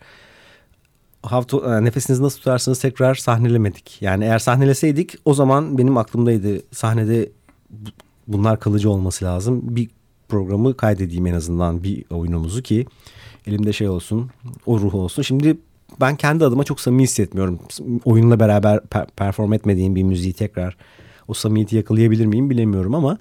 hafta 1.25 1.77
e, 1.77 1.83
nefesinizi 1.83 2.23
nasıl 2.23 2.37
tutarsınız 2.37 2.79
tekrar 2.79 3.15
sahnelemedik. 3.15 4.01
Yani 4.01 4.23
eğer 4.23 4.39
sahneleseydik 4.39 5.15
o 5.25 5.33
zaman 5.33 5.77
benim 5.77 5.97
aklımdaydı 5.97 6.61
sahnede 6.71 7.29
bu- 7.69 7.89
bunlar 8.27 8.59
kalıcı 8.59 8.89
olması 8.89 9.25
lazım. 9.25 9.61
Bir 9.75 9.89
programı 10.29 10.77
kaydedeyim 10.77 11.27
en 11.27 11.33
azından 11.33 11.83
bir 11.83 12.05
oyunumuzu 12.09 12.61
ki 12.61 12.85
elimde 13.47 13.73
şey 13.73 13.89
olsun 13.89 14.29
o 14.65 14.79
ruh 14.79 14.95
olsun. 14.95 15.21
Şimdi 15.21 15.57
ben 16.01 16.15
kendi 16.15 16.45
adıma 16.45 16.63
çok 16.63 16.79
samimi 16.79 17.03
hissetmiyorum. 17.03 17.59
Oyunla 18.05 18.39
beraber 18.39 18.77
per- 18.77 19.07
perform 19.15 19.53
etmediğim 19.53 19.95
bir 19.95 20.03
müziği 20.03 20.33
tekrar 20.33 20.77
o 21.27 21.33
samimiyeti 21.33 21.75
yakalayabilir 21.75 22.25
miyim 22.25 22.49
bilemiyorum 22.49 22.95
ama 22.95 23.17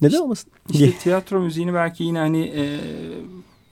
neden 0.00 0.18
olmasın? 0.20 0.50
İşte 0.72 0.92
tiyatro 1.02 1.40
müziğini 1.40 1.74
belki 1.74 2.04
yine 2.04 2.18
hani 2.18 2.42
e, 2.56 2.78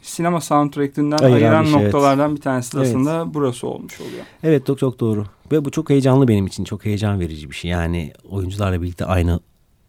sinema 0.09 0.41
soundtrackinden 0.41 1.19
Ayıran 1.19 1.65
şey, 1.65 1.73
evet. 1.73 1.85
noktalardan 1.85 2.37
bir 2.37 2.41
tanesi 2.41 2.79
Evet. 2.79 2.87
aslında 2.87 3.35
burası 3.35 3.67
olmuş 3.67 4.01
oluyor. 4.01 4.25
Evet 4.43 4.67
çok 4.67 4.79
çok 4.79 5.01
doğru. 5.01 5.25
Ve 5.53 5.65
bu 5.65 5.71
çok 5.71 5.91
heyecanlı 5.91 6.29
benim 6.29 6.47
için. 6.47 6.65
Çok 6.65 6.85
heyecan 6.85 7.21
verici 7.21 7.51
bir 7.51 7.55
şey. 7.55 7.71
Yani 7.71 8.13
oyuncularla 8.31 8.83
birlikte 8.83 9.05
aynı 9.05 9.41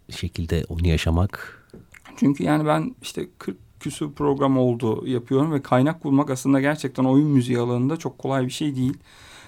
şekilde 0.09 0.63
onu 0.69 0.88
yaşamak. 0.88 1.63
Çünkü 2.17 2.43
yani 2.43 2.65
ben 2.65 2.95
işte 3.01 3.27
40 3.38 3.57
küsur 3.79 4.12
program 4.12 4.57
oldu 4.57 5.07
yapıyorum 5.07 5.53
ve 5.53 5.62
kaynak 5.62 6.03
bulmak 6.03 6.29
aslında 6.29 6.62
gerçekten 6.62 7.03
oyun 7.03 7.27
müziği 7.27 7.59
alanında 7.59 7.97
çok 7.97 8.17
kolay 8.17 8.45
bir 8.45 8.51
şey 8.51 8.75
değil. 8.75 8.93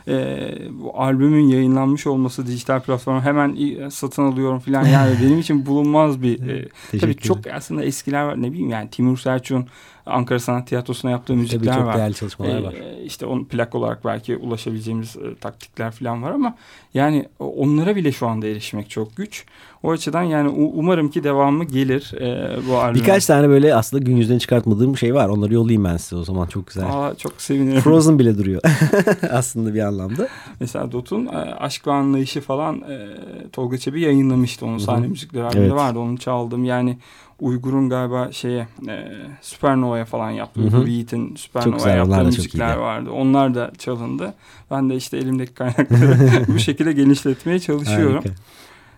Ee, 0.07 0.57
bu 0.71 1.01
albümün 1.01 1.47
yayınlanmış 1.47 2.07
olması 2.07 2.47
dijital 2.47 2.81
platforma 2.81 3.25
hemen 3.25 3.57
satın 3.89 4.23
alıyorum 4.23 4.59
falan 4.59 4.85
yani 4.85 5.15
benim 5.23 5.39
için 5.39 5.65
bulunmaz 5.65 6.21
bir 6.21 6.47
e, 6.47 6.69
tabii 6.99 7.17
çok 7.17 7.47
aslında 7.47 7.83
eskiler 7.83 8.23
var 8.23 8.41
ne 8.41 8.51
bileyim 8.51 8.69
yani 8.69 8.89
Timur 8.89 9.17
Selçuk'un 9.17 9.67
Ankara 10.09 10.39
Sanat 10.39 10.67
Tiyatrosu'na 10.67 11.11
yaptığı 11.11 11.27
Tabii 11.33 11.39
müzikler 11.41 11.73
çok 11.73 11.85
var. 11.85 11.97
değerli 11.97 12.13
çalışmalar 12.13 12.59
Ee, 12.59 12.63
var. 12.63 12.73
işte 13.05 13.25
onun 13.25 13.45
plak 13.45 13.75
olarak 13.75 14.05
belki 14.05 14.37
ulaşabileceğimiz 14.37 15.15
e, 15.17 15.35
taktikler 15.35 15.91
falan 15.91 16.23
var 16.23 16.31
ama 16.31 16.55
yani 16.93 17.25
onlara 17.39 17.95
bile 17.95 18.11
şu 18.11 18.27
anda 18.27 18.47
erişmek 18.47 18.89
çok 18.89 19.15
güç. 19.17 19.45
O 19.83 19.91
açıdan 19.91 20.23
yani 20.23 20.49
umarım 20.49 21.09
ki 21.09 21.23
devamı 21.23 21.63
gelir 21.63 22.13
e, 22.21 22.57
bu 22.67 22.77
albümün. 22.77 23.01
Birkaç 23.01 23.25
tane 23.25 23.49
böyle 23.49 23.75
aslında 23.75 24.03
gün 24.03 24.15
yüzüne 24.15 24.39
çıkartmadığım 24.39 24.97
şey 24.97 25.15
var. 25.15 25.29
Onları 25.29 25.53
yollayayım 25.53 25.83
ben 25.83 25.97
size 25.97 26.15
o 26.15 26.23
zaman. 26.23 26.47
Çok 26.47 26.67
güzel. 26.67 26.85
Aa, 26.87 27.15
çok 27.15 27.41
sevinirim. 27.41 27.81
Frozen 27.81 28.19
bile 28.19 28.37
duruyor 28.37 28.61
aslında 29.31 29.73
bir 29.73 29.79
anlamda. 29.79 30.27
Mesela 30.59 30.91
Dot'un 30.91 31.25
e, 31.25 31.29
Aşk 31.59 31.87
ve 31.87 31.91
Anlayışı 31.91 32.41
falan 32.41 32.81
e, 32.81 33.07
Tolga 33.51 33.77
Çebi 33.77 34.01
yayınlamıştı. 34.01 34.65
Onun 34.65 34.77
sahne 34.77 35.07
müzikleri 35.07 35.43
albümü 35.43 35.63
Evet. 35.63 35.75
vardı. 35.75 35.99
Onu 35.99 36.17
çaldım. 36.17 36.63
Yani 36.63 36.97
Uygur'un 37.41 37.89
galiba 37.89 38.31
şeye 38.31 38.67
e, 38.87 39.11
Supernova'ya 39.41 40.05
falan 40.05 40.31
hı. 40.31 40.47
Uygur 40.57 40.87
Yiğit'in 40.87 41.35
Supernova'ya 41.35 41.95
yaptığı 41.95 42.25
müzikler 42.25 42.75
vardı. 42.75 43.11
Onlar 43.11 43.55
da 43.55 43.71
çalındı. 43.77 44.33
Ben 44.71 44.89
de 44.89 44.95
işte 44.95 45.17
elimdeki 45.17 45.53
kaynakları 45.53 46.17
bu 46.53 46.59
şekilde 46.59 46.91
genişletmeye 46.91 47.59
çalışıyorum. 47.59 48.15
Harika. 48.15 48.33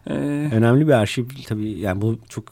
E, 0.07 0.13
Önemli 0.53 0.87
bir 0.87 0.93
arşiv 0.93 1.25
tabii. 1.47 1.69
Yani 1.69 2.01
bu 2.01 2.19
çok 2.29 2.45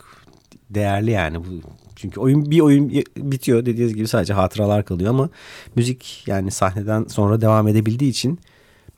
değerli 0.70 1.12
yani. 1.12 1.40
bu 1.40 1.48
Çünkü 1.96 2.20
oyun 2.20 2.52
bir 2.52 2.60
oyun 2.60 2.90
bitiyor 3.18 3.66
dediğiniz 3.66 3.96
gibi 3.96 4.08
sadece 4.08 4.34
hatıralar 4.34 4.86
kalıyor 4.86 5.10
ama 5.10 5.30
müzik 5.76 6.24
yani 6.28 6.52
sahneden 6.52 7.04
sonra 7.04 7.42
devam 7.42 7.68
edebildiği 7.68 8.12
için 8.12 8.40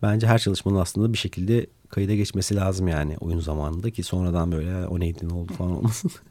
bence 0.02 0.28
her 0.28 0.40
çalışmanın 0.40 0.80
aslında 0.80 1.14
bir 1.14 1.18
şekilde 1.18 1.68
kayıda 1.90 2.16
geçmesi 2.16 2.56
lazım 2.56 2.88
yani 2.88 3.18
oyun 3.20 3.40
zamanında 3.40 3.90
ki 3.90 4.04
sonradan 4.04 4.52
böyle 4.52 4.88
o 4.88 5.00
neydi 5.00 5.30
ne 5.30 5.34
oldu 5.34 5.54
falan 5.54 5.72
olmasın. 5.72 6.12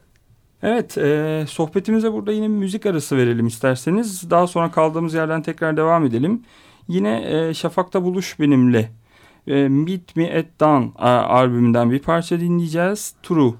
Evet, 0.63 0.97
e, 0.97 1.45
sohbetimize 1.47 2.13
burada 2.13 2.31
yine 2.31 2.47
müzik 2.47 2.85
arası 2.85 3.17
verelim 3.17 3.47
isterseniz. 3.47 4.29
Daha 4.29 4.47
sonra 4.47 4.71
kaldığımız 4.71 5.13
yerden 5.13 5.41
tekrar 5.41 5.77
devam 5.77 6.05
edelim. 6.05 6.43
Yine 6.87 7.21
e, 7.25 7.53
Şafak'ta 7.53 8.03
Buluş 8.03 8.39
benimle. 8.39 8.91
E, 9.51 9.67
Meet 9.69 10.15
Me 10.15 10.39
at 10.39 10.45
Dawn 10.59 10.83
a- 10.97 11.23
albümünden 11.23 11.91
bir 11.91 11.99
parça 11.99 12.39
dinleyeceğiz. 12.39 13.13
True. 13.23 13.53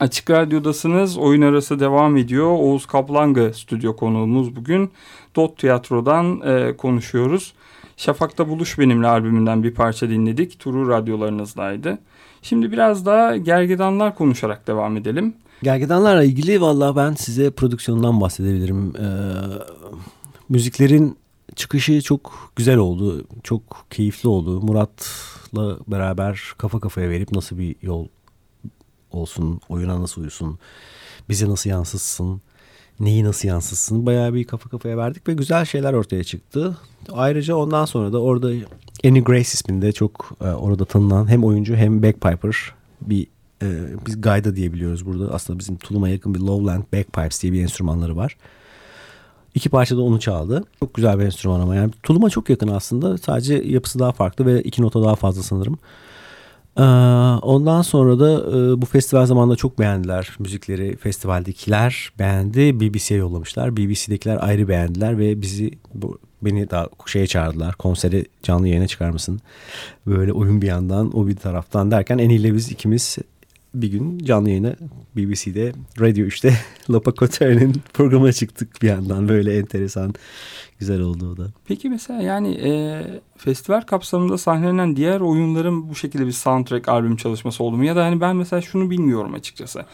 Açık 0.00 0.30
Radyo'dasınız. 0.30 1.18
Oyun 1.18 1.42
arası 1.42 1.80
devam 1.80 2.16
ediyor. 2.16 2.46
Oğuz 2.46 2.86
Kaplangı 2.86 3.52
stüdyo 3.54 3.96
konuğumuz 3.96 4.56
bugün. 4.56 4.90
Dot 5.36 5.58
Tiyatro'dan 5.58 6.40
e, 6.40 6.76
konuşuyoruz. 6.76 7.52
Şafak'ta 7.96 8.48
Buluş 8.48 8.78
Benimle 8.78 9.06
albümünden 9.06 9.62
bir 9.62 9.74
parça 9.74 10.08
dinledik. 10.08 10.58
Turu 10.58 10.88
radyolarınızdaydı. 10.88 11.98
Şimdi 12.42 12.72
biraz 12.72 13.06
daha 13.06 13.36
gergedanlar 13.36 14.14
konuşarak 14.14 14.66
devam 14.66 14.96
edelim. 14.96 15.34
Gergedanlarla 15.62 16.24
ilgili 16.24 16.60
valla 16.60 16.96
ben 16.96 17.14
size 17.14 17.50
prodüksiyondan 17.50 18.20
bahsedebilirim. 18.20 18.92
Ee, 18.96 19.04
müziklerin 20.48 21.16
çıkışı 21.56 22.02
çok 22.02 22.52
güzel 22.56 22.76
oldu. 22.76 23.24
Çok 23.42 23.86
keyifli 23.90 24.28
oldu. 24.28 24.60
Murat'la 24.60 25.78
beraber 25.86 26.52
kafa 26.58 26.80
kafaya 26.80 27.10
verip 27.10 27.32
nasıl 27.32 27.58
bir 27.58 27.76
yol 27.82 28.06
olsun, 29.14 29.60
oyuna 29.68 30.02
nasıl 30.02 30.20
uyusun, 30.20 30.58
bize 31.28 31.48
nasıl 31.48 31.70
yansıtsın, 31.70 32.40
neyi 33.00 33.24
nasıl 33.24 33.48
yansıtsın 33.48 34.06
bayağı 34.06 34.34
bir 34.34 34.44
kafa 34.44 34.70
kafaya 34.70 34.96
verdik 34.96 35.28
ve 35.28 35.34
güzel 35.34 35.64
şeyler 35.64 35.92
ortaya 35.92 36.24
çıktı. 36.24 36.78
Ayrıca 37.12 37.56
ondan 37.56 37.84
sonra 37.84 38.12
da 38.12 38.22
orada 38.22 38.52
Annie 39.04 39.20
Grace 39.20 39.40
isminde 39.40 39.92
çok 39.92 40.30
e, 40.40 40.44
orada 40.44 40.84
tanınan 40.84 41.30
hem 41.30 41.44
oyuncu 41.44 41.76
hem 41.76 42.02
bagpiper 42.02 42.74
bir 43.00 43.26
e, 43.62 43.66
biz 44.06 44.20
gayda 44.20 44.56
diyebiliyoruz 44.56 45.06
burada. 45.06 45.34
Aslında 45.34 45.58
bizim 45.58 45.76
tuluma 45.76 46.08
yakın 46.08 46.34
bir 46.34 46.40
lowland 46.40 46.82
bagpipes 46.92 47.42
diye 47.42 47.52
bir 47.52 47.62
enstrümanları 47.62 48.16
var. 48.16 48.36
İki 49.54 49.68
parça 49.68 49.96
da 49.96 50.02
onu 50.02 50.20
çaldı. 50.20 50.64
Çok 50.80 50.94
güzel 50.94 51.18
bir 51.18 51.24
enstrüman 51.24 51.60
ama 51.60 51.74
yani 51.74 51.90
tuluma 52.02 52.30
çok 52.30 52.50
yakın 52.50 52.68
aslında. 52.68 53.18
Sadece 53.18 53.54
yapısı 53.54 53.98
daha 53.98 54.12
farklı 54.12 54.46
ve 54.46 54.62
iki 54.62 54.82
nota 54.82 55.02
daha 55.02 55.14
fazla 55.14 55.42
sanırım. 55.42 55.78
Ee, 56.78 56.82
ondan 57.42 57.82
sonra 57.82 58.18
da 58.18 58.32
e, 58.32 58.82
bu 58.82 58.86
festival 58.86 59.26
zamanında 59.26 59.56
çok 59.56 59.78
beğendiler 59.78 60.30
müzikleri. 60.38 60.96
Festivaldekiler 60.96 62.12
beğendi. 62.18 62.80
BBC'ye 62.80 63.20
yollamışlar. 63.20 63.76
BBC'dekiler 63.76 64.38
ayrı 64.40 64.68
beğendiler 64.68 65.18
ve 65.18 65.42
bizi 65.42 65.70
bu, 65.94 66.18
beni 66.42 66.70
daha 66.70 66.88
şeye 67.06 67.26
çağırdılar. 67.26 67.74
Konseri 67.74 68.26
canlı 68.42 68.68
yayına 68.68 68.86
çıkar 68.86 69.10
mısın? 69.10 69.40
Böyle 70.06 70.32
oyun 70.32 70.62
bir 70.62 70.66
yandan 70.66 71.16
o 71.16 71.26
bir 71.26 71.36
taraftan 71.36 71.90
derken 71.90 72.18
en 72.18 72.30
ile 72.30 72.54
biz 72.54 72.72
ikimiz 72.72 73.18
bir 73.74 73.88
gün 73.88 74.18
canlı 74.18 74.48
yayına 74.48 74.74
BBC'de 75.16 75.72
Radio 76.00 76.24
3'te 76.24 76.54
Lapa 76.90 77.12
Coter'in 77.16 77.72
programına 77.92 78.32
çıktık 78.32 78.82
bir 78.82 78.88
yandan. 78.88 79.28
Böyle 79.28 79.58
enteresan, 79.58 80.14
güzel 80.78 81.00
oldu 81.00 81.32
o 81.32 81.36
da. 81.36 81.52
Peki 81.68 81.90
mesela 81.90 82.22
yani 82.22 82.54
e, 82.54 83.02
festival 83.36 83.80
kapsamında 83.80 84.38
sahnelenen 84.38 84.96
diğer 84.96 85.20
oyunların 85.20 85.90
bu 85.90 85.94
şekilde 85.94 86.26
bir 86.26 86.32
soundtrack 86.32 86.88
albüm 86.88 87.16
çalışması 87.16 87.64
oldu 87.64 87.76
mu? 87.76 87.84
Ya 87.84 87.96
da 87.96 88.04
hani 88.04 88.20
ben 88.20 88.36
mesela 88.36 88.62
şunu 88.62 88.90
bilmiyorum 88.90 89.34
açıkçası. 89.34 89.84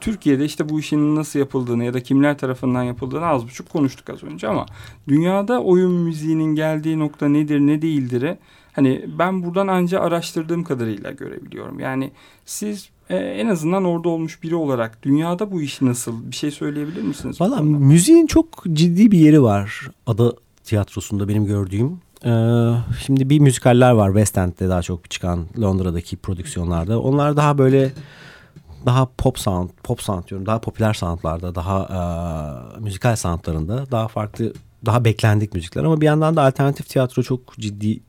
Türkiye'de 0.00 0.44
işte 0.44 0.68
bu 0.68 0.80
işin 0.80 1.16
nasıl 1.16 1.38
yapıldığını 1.38 1.84
ya 1.84 1.94
da 1.94 2.02
kimler 2.02 2.38
tarafından 2.38 2.82
yapıldığını 2.82 3.26
az 3.26 3.44
buçuk 3.44 3.70
konuştuk 3.70 4.10
az 4.10 4.24
önce 4.24 4.48
ama 4.48 4.66
dünyada 5.08 5.62
oyun 5.62 5.92
müziğinin 5.92 6.54
geldiği 6.54 6.98
nokta 6.98 7.28
nedir 7.28 7.60
ne 7.60 7.82
değildir 7.82 8.36
hani 8.72 9.04
ben 9.18 9.42
buradan 9.42 9.68
anca 9.68 10.00
araştırdığım 10.00 10.64
kadarıyla 10.64 11.10
görebiliyorum. 11.10 11.80
Yani 11.80 12.12
siz 12.44 12.90
e, 13.10 13.16
en 13.16 13.46
azından 13.46 13.84
orada 13.84 14.08
olmuş 14.08 14.42
biri 14.42 14.54
olarak 14.54 15.02
dünyada 15.02 15.52
bu 15.52 15.62
iş 15.62 15.82
nasıl 15.82 16.30
bir 16.30 16.36
şey 16.36 16.50
söyleyebilir 16.50 17.02
misiniz? 17.02 17.40
Valla 17.40 17.62
müziğin 17.62 18.26
çok 18.26 18.64
ciddi 18.72 19.10
bir 19.10 19.18
yeri 19.18 19.42
var 19.42 19.90
ada 20.06 20.32
tiyatrosunda 20.64 21.28
benim 21.28 21.46
gördüğüm. 21.46 22.00
Ee, 22.24 22.30
şimdi 23.06 23.30
bir 23.30 23.38
müzikaller 23.38 23.90
var 23.90 24.08
West 24.08 24.38
End'de 24.38 24.68
daha 24.68 24.82
çok 24.82 25.10
çıkan 25.10 25.46
Londra'daki 25.60 26.16
prodüksiyonlarda. 26.16 27.00
Onlar 27.00 27.36
daha 27.36 27.58
böyle 27.58 27.92
daha 28.86 29.08
pop 29.18 29.38
sound, 29.38 29.70
pop 29.82 30.02
sound 30.02 30.28
diyorum. 30.28 30.46
Daha 30.46 30.60
popüler 30.60 30.94
soundlarda, 30.94 31.54
daha 31.54 31.78
e, 32.76 32.80
müzikal 32.80 33.16
soundlarında 33.16 33.90
daha 33.90 34.08
farklı, 34.08 34.52
daha 34.86 35.04
beklendik 35.04 35.54
müzikler. 35.54 35.84
Ama 35.84 36.00
bir 36.00 36.06
yandan 36.06 36.36
da 36.36 36.42
alternatif 36.42 36.88
tiyatro 36.88 37.22
çok 37.22 37.58
ciddi 37.58 38.00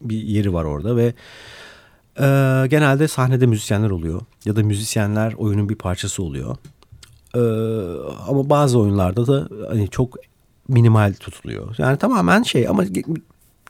bir 0.00 0.22
yeri 0.22 0.52
var 0.52 0.64
orada 0.64 0.96
ve 0.96 1.14
e, 2.20 2.24
genelde 2.70 3.08
sahnede 3.08 3.46
müzisyenler 3.46 3.90
oluyor 3.90 4.20
ya 4.44 4.56
da 4.56 4.62
müzisyenler 4.62 5.32
oyunun 5.32 5.68
bir 5.68 5.74
parçası 5.74 6.22
oluyor. 6.22 6.56
E, 7.34 7.40
ama 8.28 8.50
bazı 8.50 8.78
oyunlarda 8.78 9.26
da 9.26 9.48
hani 9.68 9.88
çok 9.88 10.16
minimal 10.68 11.14
tutuluyor. 11.20 11.74
Yani 11.78 11.98
tamamen 11.98 12.42
şey 12.42 12.68
ama 12.68 12.84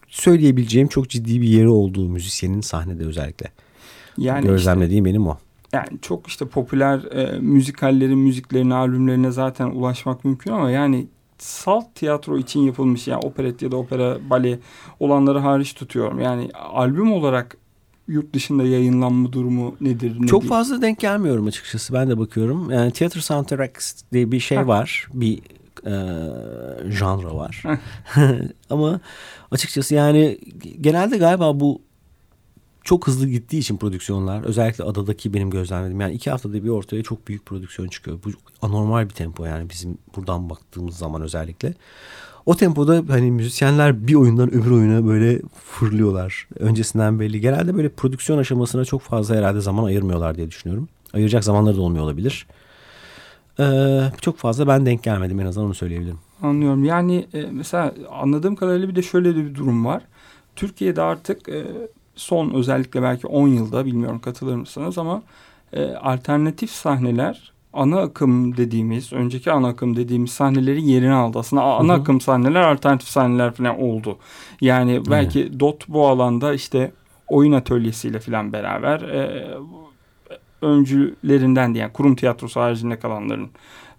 söyleyebileceğim 0.09 0.89
çok 0.89 1.11
ciddi 1.11 1.43
bir 1.43 1.49
yeri 1.49 1.69
olduğu 1.69 2.09
müzisyenin 2.09 2.61
sahnede 2.61 3.05
özellikle. 3.05 3.47
Yani 4.19 4.47
Gözlemlediğim 4.47 5.07
işte, 5.07 5.15
benim 5.15 5.27
o. 5.27 5.37
Yani 5.73 5.89
çok 6.03 6.27
işte 6.27 6.47
popüler 6.47 7.13
e, 7.13 7.39
müzikallerin 7.39 8.19
müziklerine, 8.19 8.75
albümlerine 8.75 9.31
zaten 9.31 9.67
ulaşmak 9.67 10.25
mümkün 10.25 10.53
ama 10.53 10.71
yani 10.71 11.07
salt 11.39 11.95
tiyatro 11.95 12.39
için 12.39 12.61
yapılmış 12.61 13.09
yani 13.09 13.21
operet 13.21 13.63
ya 13.63 13.73
da 13.73 13.77
opera 13.77 14.19
bale 14.31 14.59
olanları 15.01 15.39
hariç 15.39 15.75
tutuyorum. 15.75 16.21
Yani 16.21 16.51
albüm 16.55 17.13
olarak 17.13 17.57
yurt 18.09 18.35
dışında 18.35 18.65
yayınlanma 18.65 19.33
durumu 19.33 19.77
nedir? 19.81 20.17
Ne 20.21 20.27
Çok 20.27 20.43
değil? 20.43 20.51
fazla 20.51 20.83
denk 20.83 21.01
gelmiyorum 21.01 21.47
açıkçası. 21.47 21.93
Ben 21.93 22.11
de 22.11 22.19
bakıyorum. 22.19 22.71
Yani 22.71 22.93
Theater 22.93 23.21
Soundtracks 23.21 24.03
diye 24.13 24.33
bir 24.33 24.41
şey 24.41 24.67
var. 24.67 25.09
Bir 25.15 25.39
e, 25.87 25.95
janra 26.91 27.37
var. 27.37 27.63
Ama 28.71 29.01
açıkçası 29.51 29.95
yani 29.95 30.39
genelde 30.81 31.19
galiba 31.19 31.61
bu 31.61 31.81
çok 32.85 33.07
hızlı 33.07 33.29
gittiği 33.29 33.59
için 33.59 33.77
prodüksiyonlar 33.77 34.45
özellikle 34.45 34.85
adadaki 34.85 35.35
benim 35.35 35.51
gözlemlediğim 35.51 36.01
yani 36.01 36.15
iki 36.15 36.31
haftada 36.31 36.65
bir 36.65 36.69
ortaya 36.69 37.03
çok 37.03 37.29
büyük 37.29 37.47
prodüksiyon 37.47 37.89
çıkıyor. 37.89 38.19
Bu 38.25 38.31
anormal 38.63 39.05
bir 39.05 39.15
tempo 39.15 39.45
yani 39.45 39.71
bizim 39.71 39.99
buradan 40.17 40.51
baktığımız 40.51 40.97
zaman 40.97 41.23
özellikle. 41.23 41.75
O 42.47 42.57
tempoda 42.57 43.03
hani 43.09 43.31
müzisyenler 43.31 44.07
bir 44.07 44.15
oyundan 44.15 44.55
öbür 44.55 44.71
oyuna 44.71 45.07
böyle 45.07 45.41
fırlıyorlar. 45.65 46.49
Öncesinden 46.59 47.21
belli. 47.21 47.41
Genelde 47.41 47.77
böyle 47.77 47.89
prodüksiyon 47.89 48.39
aşamasına 48.39 48.85
çok 48.85 49.03
fazla 49.03 49.37
herhalde 49.37 49.61
zaman 49.61 49.85
ayırmıyorlar 49.85 50.37
diye 50.37 50.51
düşünüyorum. 50.51 50.89
Ayıracak 51.13 51.45
zamanları 51.45 51.77
da 51.77 51.81
olmuyor 51.81 52.05
olabilir. 52.05 52.47
Ee, 53.61 54.01
çok 54.21 54.37
fazla 54.37 54.67
ben 54.67 54.87
denk 54.87 55.03
gelmedim 55.03 55.41
en 55.41 55.47
azından 55.47 55.67
onu 55.67 55.75
söyleyebilirim. 55.75 56.19
Anlıyorum. 56.43 56.85
Yani 56.85 57.27
e, 57.35 57.43
mesela 57.53 57.95
anladığım 58.13 58.57
kadarıyla 58.57 58.89
bir 58.89 58.97
de 58.97 59.03
şöyle 59.03 59.37
bir 59.37 59.55
durum 59.55 59.85
var. 59.85 60.03
Türkiye'de 60.57 61.03
artık 61.03 61.49
e, 61.49 61.65
son 62.17 62.51
özellikle 62.51 63.03
belki 63.03 63.27
10 63.27 63.49
yılda 63.49 63.87
bilmiyorum 63.87 64.21
katılır 64.21 64.57
mısınız 64.57 64.99
ama 64.99 65.23
e, 65.73 65.95
alternatif 65.95 66.71
sahneler 66.71 67.54
ana 67.75 68.01
akım 68.01 68.57
dediğimiz, 68.57 69.13
önceki 69.13 69.53
ana 69.53 69.69
akım 69.69 69.97
dediğimiz 69.97 70.31
sahnelerin 70.31 70.85
yerini 70.85 71.13
aldı. 71.13 71.39
Aslında 71.39 71.63
ana 71.63 71.93
Hı-hı. 71.93 72.01
akım 72.01 72.21
sahneler 72.21 72.61
alternatif 72.63 73.09
sahneler 73.09 73.53
falan 73.53 73.81
oldu. 73.81 74.19
Yani 74.61 75.03
belki 75.11 75.45
Hı-hı. 75.45 75.61
DOT 75.61 75.89
bu 75.89 76.09
alanda 76.09 76.55
işte 76.55 76.93
oyun 77.29 77.53
atölyesiyle 77.53 78.21
falan 78.21 78.53
beraber 78.53 79.01
e, 79.01 79.49
öncülerinden 80.63 81.75
diye 81.75 81.83
yani 81.83 81.93
kurum 81.93 82.17
tiyatrosu 82.17 82.61
haricinde 82.61 82.99
kalanların 82.99 83.49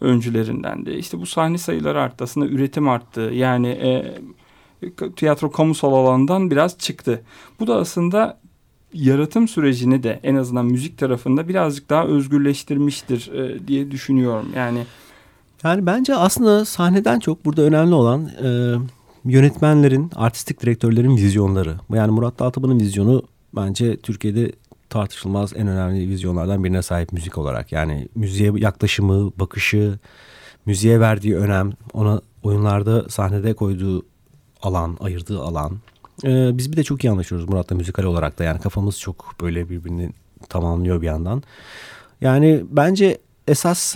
öncülerinden 0.01 0.85
de 0.85 0.97
işte 0.97 1.19
bu 1.19 1.25
sahne 1.25 1.57
sayıları 1.57 2.01
arttı. 2.01 2.23
Aslında 2.23 2.47
üretim 2.47 2.89
arttı. 2.89 3.21
Yani 3.21 3.67
e, 3.67 4.13
tiyatro 5.15 5.51
kamusal 5.51 5.93
alandan 5.93 6.51
biraz 6.51 6.77
çıktı. 6.77 7.23
Bu 7.59 7.67
da 7.67 7.75
aslında 7.75 8.39
yaratım 8.95 9.47
sürecini 9.47 10.03
de 10.03 10.19
en 10.23 10.35
azından 10.35 10.65
müzik 10.65 10.97
tarafında 10.97 11.47
birazcık 11.47 11.89
daha 11.89 12.05
özgürleştirmiştir 12.05 13.31
e, 13.33 13.67
diye 13.67 13.91
düşünüyorum. 13.91 14.45
Yani 14.55 14.79
yani 15.63 15.85
bence 15.85 16.15
aslında 16.15 16.65
sahneden 16.65 17.19
çok 17.19 17.45
burada 17.45 17.61
önemli 17.61 17.95
olan 17.95 18.29
e, 18.43 18.49
yönetmenlerin, 19.25 20.11
artistik 20.15 20.61
direktörlerin 20.61 21.17
vizyonları. 21.17 21.75
Yani 21.93 22.11
Murat 22.11 22.39
Daltaban'ın 22.39 22.79
vizyonu 22.79 23.23
bence 23.55 23.97
Türkiye'de 23.97 24.51
tartışılmaz 24.89 25.53
en 25.55 25.67
önemli 25.67 26.09
vizyonlardan 26.09 26.63
birine 26.63 26.81
sahip 26.81 27.11
müzik 27.11 27.37
olarak. 27.37 27.71
Yani 27.71 28.07
müziğe 28.15 28.51
yaklaşımı, 28.55 29.31
bakışı, 29.39 29.99
müziğe 30.65 30.99
verdiği 30.99 31.35
önem, 31.35 31.71
ona 31.93 32.21
oyunlarda 32.43 33.09
sahnede 33.09 33.53
koyduğu 33.53 34.05
alan, 34.61 34.97
ayırdığı 34.99 35.41
alan. 35.41 35.77
Ee, 36.23 36.57
biz 36.57 36.71
bir 36.71 36.77
de 36.77 36.83
çok 36.83 37.03
iyi 37.03 37.11
anlaşıyoruz 37.11 37.49
Murat'la 37.49 37.75
müzikal 37.75 38.03
olarak 38.03 38.39
da. 38.39 38.43
Yani 38.43 38.59
kafamız 38.59 38.99
çok 38.99 39.35
böyle 39.41 39.69
birbirini 39.69 40.09
tamamlıyor 40.49 41.01
bir 41.01 41.07
yandan. 41.07 41.43
Yani 42.21 42.63
bence 42.69 43.17
esas 43.47 43.95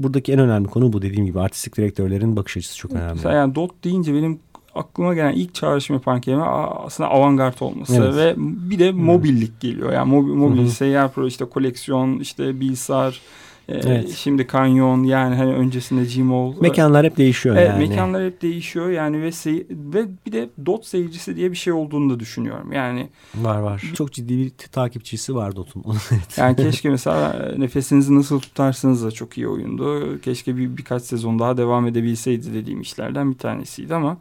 buradaki 0.00 0.32
en 0.32 0.38
önemli 0.38 0.68
konu 0.68 0.92
bu 0.92 1.02
dediğim 1.02 1.26
gibi 1.26 1.40
artistik 1.40 1.76
direktörlerin 1.76 2.36
bakış 2.36 2.56
açısı 2.56 2.76
çok 2.76 2.92
önemli. 2.92 3.14
Mesela 3.14 3.34
yani 3.34 3.54
dot 3.54 3.84
deyince 3.84 4.14
benim 4.14 4.38
aklıma 4.74 5.14
gelen 5.14 5.32
ilk 5.32 5.54
çağrışım 5.54 5.96
yapan 5.96 6.20
kelime 6.20 6.42
aslında 6.42 7.10
avantgard 7.10 7.60
olması 7.60 7.94
evet. 7.94 8.14
ve 8.14 8.34
bir 8.36 8.78
de 8.78 8.92
mobillik 8.92 9.60
geliyor. 9.60 9.92
Yani 9.92 10.10
mobil, 10.10 10.32
mobil 10.32 10.68
seyyar 10.68 11.12
proje 11.12 11.28
işte 11.28 11.44
koleksiyon 11.44 12.18
işte 12.18 12.60
bilgisayar 12.60 13.12
Ee, 13.12 13.45
Evet. 13.68 14.10
Şimdi 14.10 14.46
Kanyon 14.46 15.02
yani 15.02 15.34
hani 15.34 15.54
öncesinde 15.54 16.04
Gmall. 16.16 16.54
Mekanlar 16.60 17.06
hep 17.06 17.16
değişiyor 17.16 17.56
Evet, 17.56 17.68
yani. 17.68 17.88
mekanlar 17.88 18.24
hep 18.24 18.42
değişiyor 18.42 18.90
yani 18.90 19.22
ve 19.22 19.28
sey- 19.32 19.66
ve 19.70 20.06
bir 20.26 20.32
de 20.32 20.48
dot 20.66 20.86
seyircisi 20.86 21.36
diye 21.36 21.50
bir 21.50 21.56
şey 21.56 21.72
olduğunu 21.72 22.10
da 22.10 22.20
düşünüyorum. 22.20 22.72
Yani 22.72 23.08
Var 23.34 23.58
var. 23.58 23.82
Çok 23.94 24.12
ciddi 24.12 24.38
bir 24.38 24.50
takipçisi 24.50 25.34
var 25.34 25.56
Dot'un. 25.56 25.84
yani 26.36 26.56
keşke 26.56 26.90
mesela 26.90 27.52
nefesinizi 27.58 28.14
nasıl 28.18 28.40
tutarsınız 28.40 29.04
da 29.04 29.10
çok 29.10 29.38
iyi 29.38 29.48
oyundu. 29.48 30.20
Keşke 30.20 30.56
bir 30.56 30.76
birkaç 30.76 31.02
sezon 31.02 31.38
daha 31.38 31.56
devam 31.56 31.86
edebilseydi 31.86 32.54
dediğim 32.54 32.80
işlerden 32.80 33.30
bir 33.32 33.38
tanesiydi 33.38 33.94
ama 33.94 34.18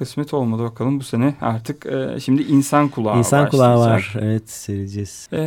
kısmet 0.00 0.34
olmadı 0.34 0.62
bakalım 0.62 1.00
bu 1.00 1.04
sene 1.04 1.34
artık 1.40 1.86
e, 1.86 2.20
şimdi 2.20 2.42
insan 2.42 2.88
kulağı 2.88 3.18
İnsan 3.18 3.48
kulağı 3.48 3.78
başlayacak. 3.78 4.16
var. 4.16 4.22
Evet 4.22 4.50
seyredeceğiz. 4.50 5.28
E, 5.32 5.38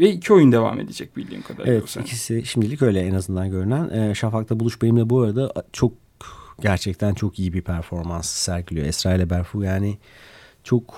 ve 0.00 0.10
iki 0.10 0.32
oyun 0.32 0.52
devam 0.52 0.80
edecek 0.80 1.16
bildiğim 1.16 1.42
kadarıyla 1.42 1.72
bu 1.74 1.78
Evet 1.78 1.88
sene. 1.90 2.04
ikisi 2.04 2.46
şimdilik 2.46 2.82
öyle 2.82 3.00
en 3.00 3.14
azından 3.14 3.50
görünen. 3.50 3.88
Ee, 3.90 4.14
Şafak'ta 4.14 4.60
Buluş 4.60 4.82
benimle 4.82 5.10
bu 5.10 5.20
arada 5.20 5.52
çok 5.72 5.92
gerçekten 6.60 7.14
çok 7.14 7.38
iyi 7.38 7.52
bir 7.52 7.62
performans 7.62 8.30
sergiliyor. 8.30 8.86
Esra 8.86 9.14
ile 9.14 9.30
Berfu 9.30 9.62
yani 9.64 9.98
çok 10.64 10.94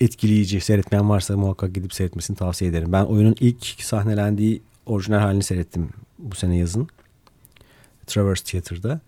etkileyici. 0.00 0.60
Seyretmeyen 0.60 1.08
varsa 1.10 1.36
muhakkak 1.36 1.74
gidip 1.74 1.94
seyretmesini 1.94 2.36
tavsiye 2.36 2.70
ederim. 2.70 2.92
Ben 2.92 3.04
oyunun 3.04 3.34
ilk 3.40 3.64
sahnelendiği 3.82 4.62
orijinal 4.86 5.18
halini 5.18 5.42
seyrettim 5.42 5.88
bu 6.18 6.34
sene 6.36 6.56
yazın. 6.58 6.88
Traverse 8.06 8.44
Theater'da. 8.44 9.00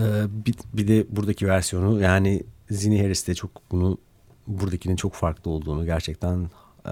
Ee, 0.00 0.46
bir, 0.46 0.54
bir 0.74 0.88
de 0.88 1.06
buradaki 1.10 1.48
versiyonu 1.48 2.00
yani 2.00 2.42
Zini 2.70 3.02
Harris 3.02 3.28
de 3.28 3.34
çok 3.34 3.50
bunu 3.70 3.98
buradakinin 4.46 4.96
çok 4.96 5.14
farklı 5.14 5.50
olduğunu 5.50 5.84
gerçekten 5.84 6.50
e, 6.86 6.90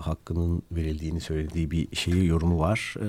hakkının 0.00 0.62
verildiğini 0.72 1.20
söylediği 1.20 1.70
bir 1.70 1.96
şeyi 1.96 2.26
yorumu 2.26 2.58
var. 2.58 2.94
E, 2.96 3.06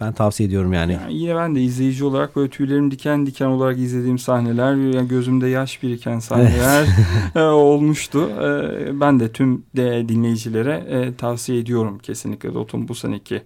ben 0.00 0.12
tavsiye 0.12 0.46
ediyorum 0.46 0.72
yani. 0.72 0.92
Yani 0.92 1.14
yine 1.14 1.36
ben 1.36 1.54
de 1.54 1.62
izleyici 1.62 2.04
olarak 2.04 2.36
böyle 2.36 2.50
tüylerim 2.50 2.90
diken 2.90 3.26
diken 3.26 3.46
olarak 3.46 3.78
izlediğim 3.78 4.18
sahneler, 4.18 4.74
yani 4.74 5.08
gözümde 5.08 5.48
yaş 5.48 5.82
biriken 5.82 6.18
sahneler 6.18 6.86
e, 7.34 7.40
olmuştu. 7.40 8.30
E, 8.30 9.00
ben 9.00 9.20
de 9.20 9.32
tüm 9.32 9.64
de 9.76 10.08
dinleyicilere 10.08 10.84
e, 10.88 11.14
tavsiye 11.14 11.58
ediyorum 11.58 11.98
kesinlikle 11.98 12.54
Dot'un 12.54 12.88
bu 12.88 12.94
seneki 12.94 13.42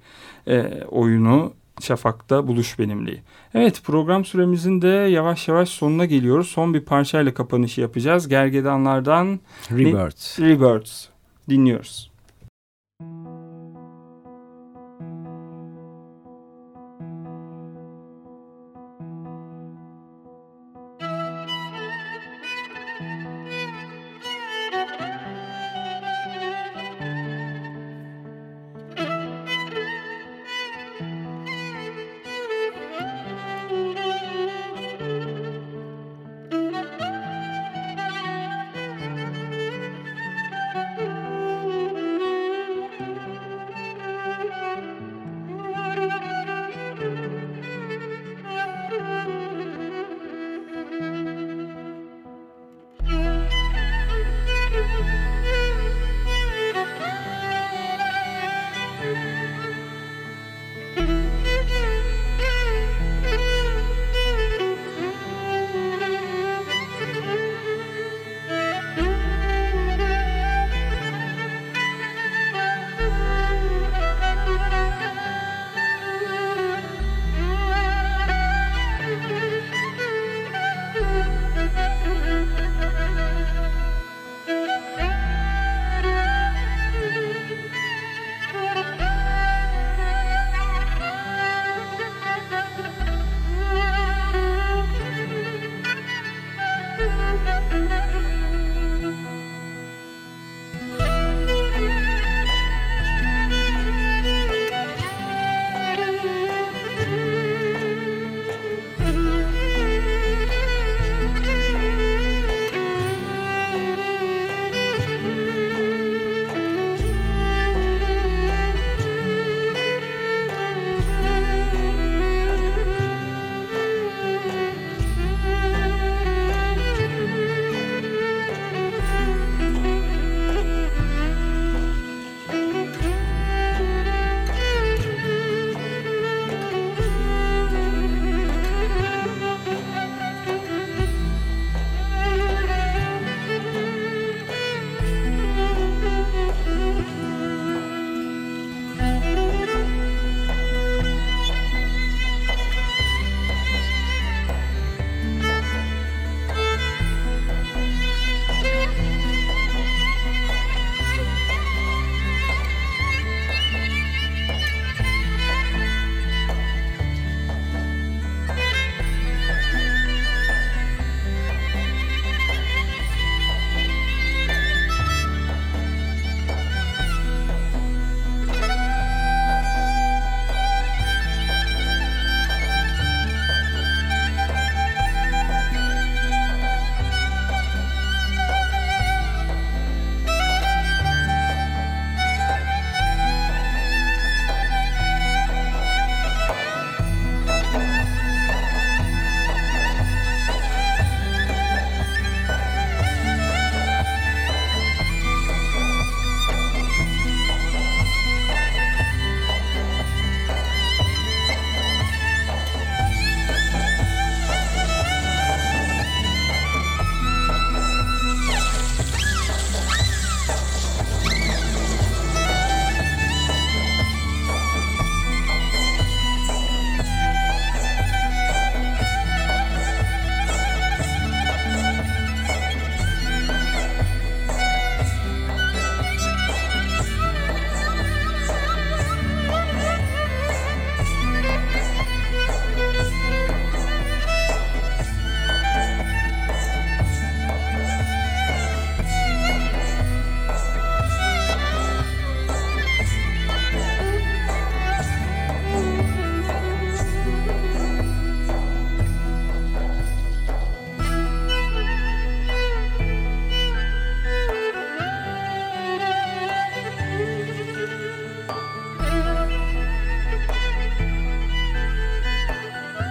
e, 0.48 0.84
oyunu 0.90 1.52
Şafak'ta 1.82 2.46
Buluş 2.46 2.78
Benimle'yi. 2.78 3.22
Evet 3.54 3.82
program 3.84 4.24
süremizin 4.24 4.82
de 4.82 4.88
yavaş 4.88 5.48
yavaş 5.48 5.68
sonuna 5.68 6.04
geliyoruz. 6.04 6.48
Son 6.48 6.74
bir 6.74 6.80
parçayla 6.80 7.34
kapanışı 7.34 7.80
yapacağız. 7.80 8.28
Gergedanlardan 8.28 9.40
Rebirth. 9.70 10.40
Rebirths 10.40 11.06
dinliyoruz. 11.48 12.10
Thank 13.00 13.37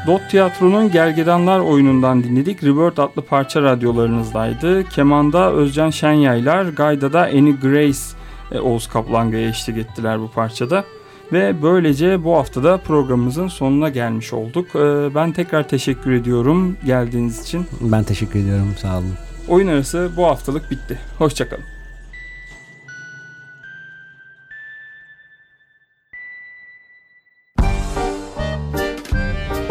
Dot 0.08 0.22
Tiyatro'nun 0.30 0.92
Gergedanlar 0.92 1.60
oyunundan 1.60 2.24
dinledik. 2.24 2.64
Rebirth 2.64 3.00
adlı 3.00 3.22
parça 3.22 3.62
radyolarınızdaydı. 3.62 4.84
Kemanda 4.90 5.52
Özcan 5.52 5.90
Şenyaylar, 5.90 6.66
Gayda 6.66 7.14
da 7.14 7.22
Annie 7.22 7.52
Grace 7.62 8.00
e, 8.52 8.60
Oğuz 8.60 8.88
Kaplanga'ya 8.88 9.50
eşlik 9.50 9.78
ettiler 9.78 10.20
bu 10.20 10.32
parçada. 10.32 10.84
Ve 11.32 11.62
böylece 11.64 12.24
bu 12.24 12.36
haftada 12.36 12.78
programımızın 12.78 13.48
sonuna 13.48 13.90
gelmiş 13.90 14.34
olduk. 14.34 14.76
E, 14.76 15.16
ben 15.16 15.32
tekrar 15.32 15.68
teşekkür 15.68 16.12
ediyorum 16.12 16.78
geldiğiniz 16.86 17.44
için. 17.44 17.66
Ben 17.82 18.04
teşekkür 18.04 18.40
ediyorum 18.40 18.74
sağ 18.78 18.98
olun. 18.98 19.14
Oyun 19.48 19.68
arası 19.68 20.10
bu 20.18 20.26
haftalık 20.26 20.72
bitti. 20.72 21.00
Hoşçakalın. 21.18 21.77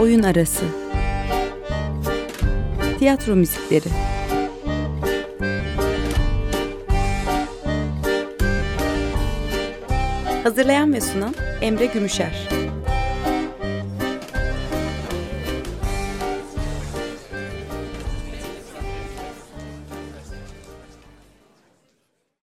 Oyun 0.07 0.23
arası. 0.23 0.65
Tiyatro 2.99 3.37
müzikleri. 3.37 3.89
Hazırlayan 10.43 10.93
ve 10.93 11.01
sunan 11.01 11.35
Emre 11.61 11.87
Gümüşer. 11.87 12.49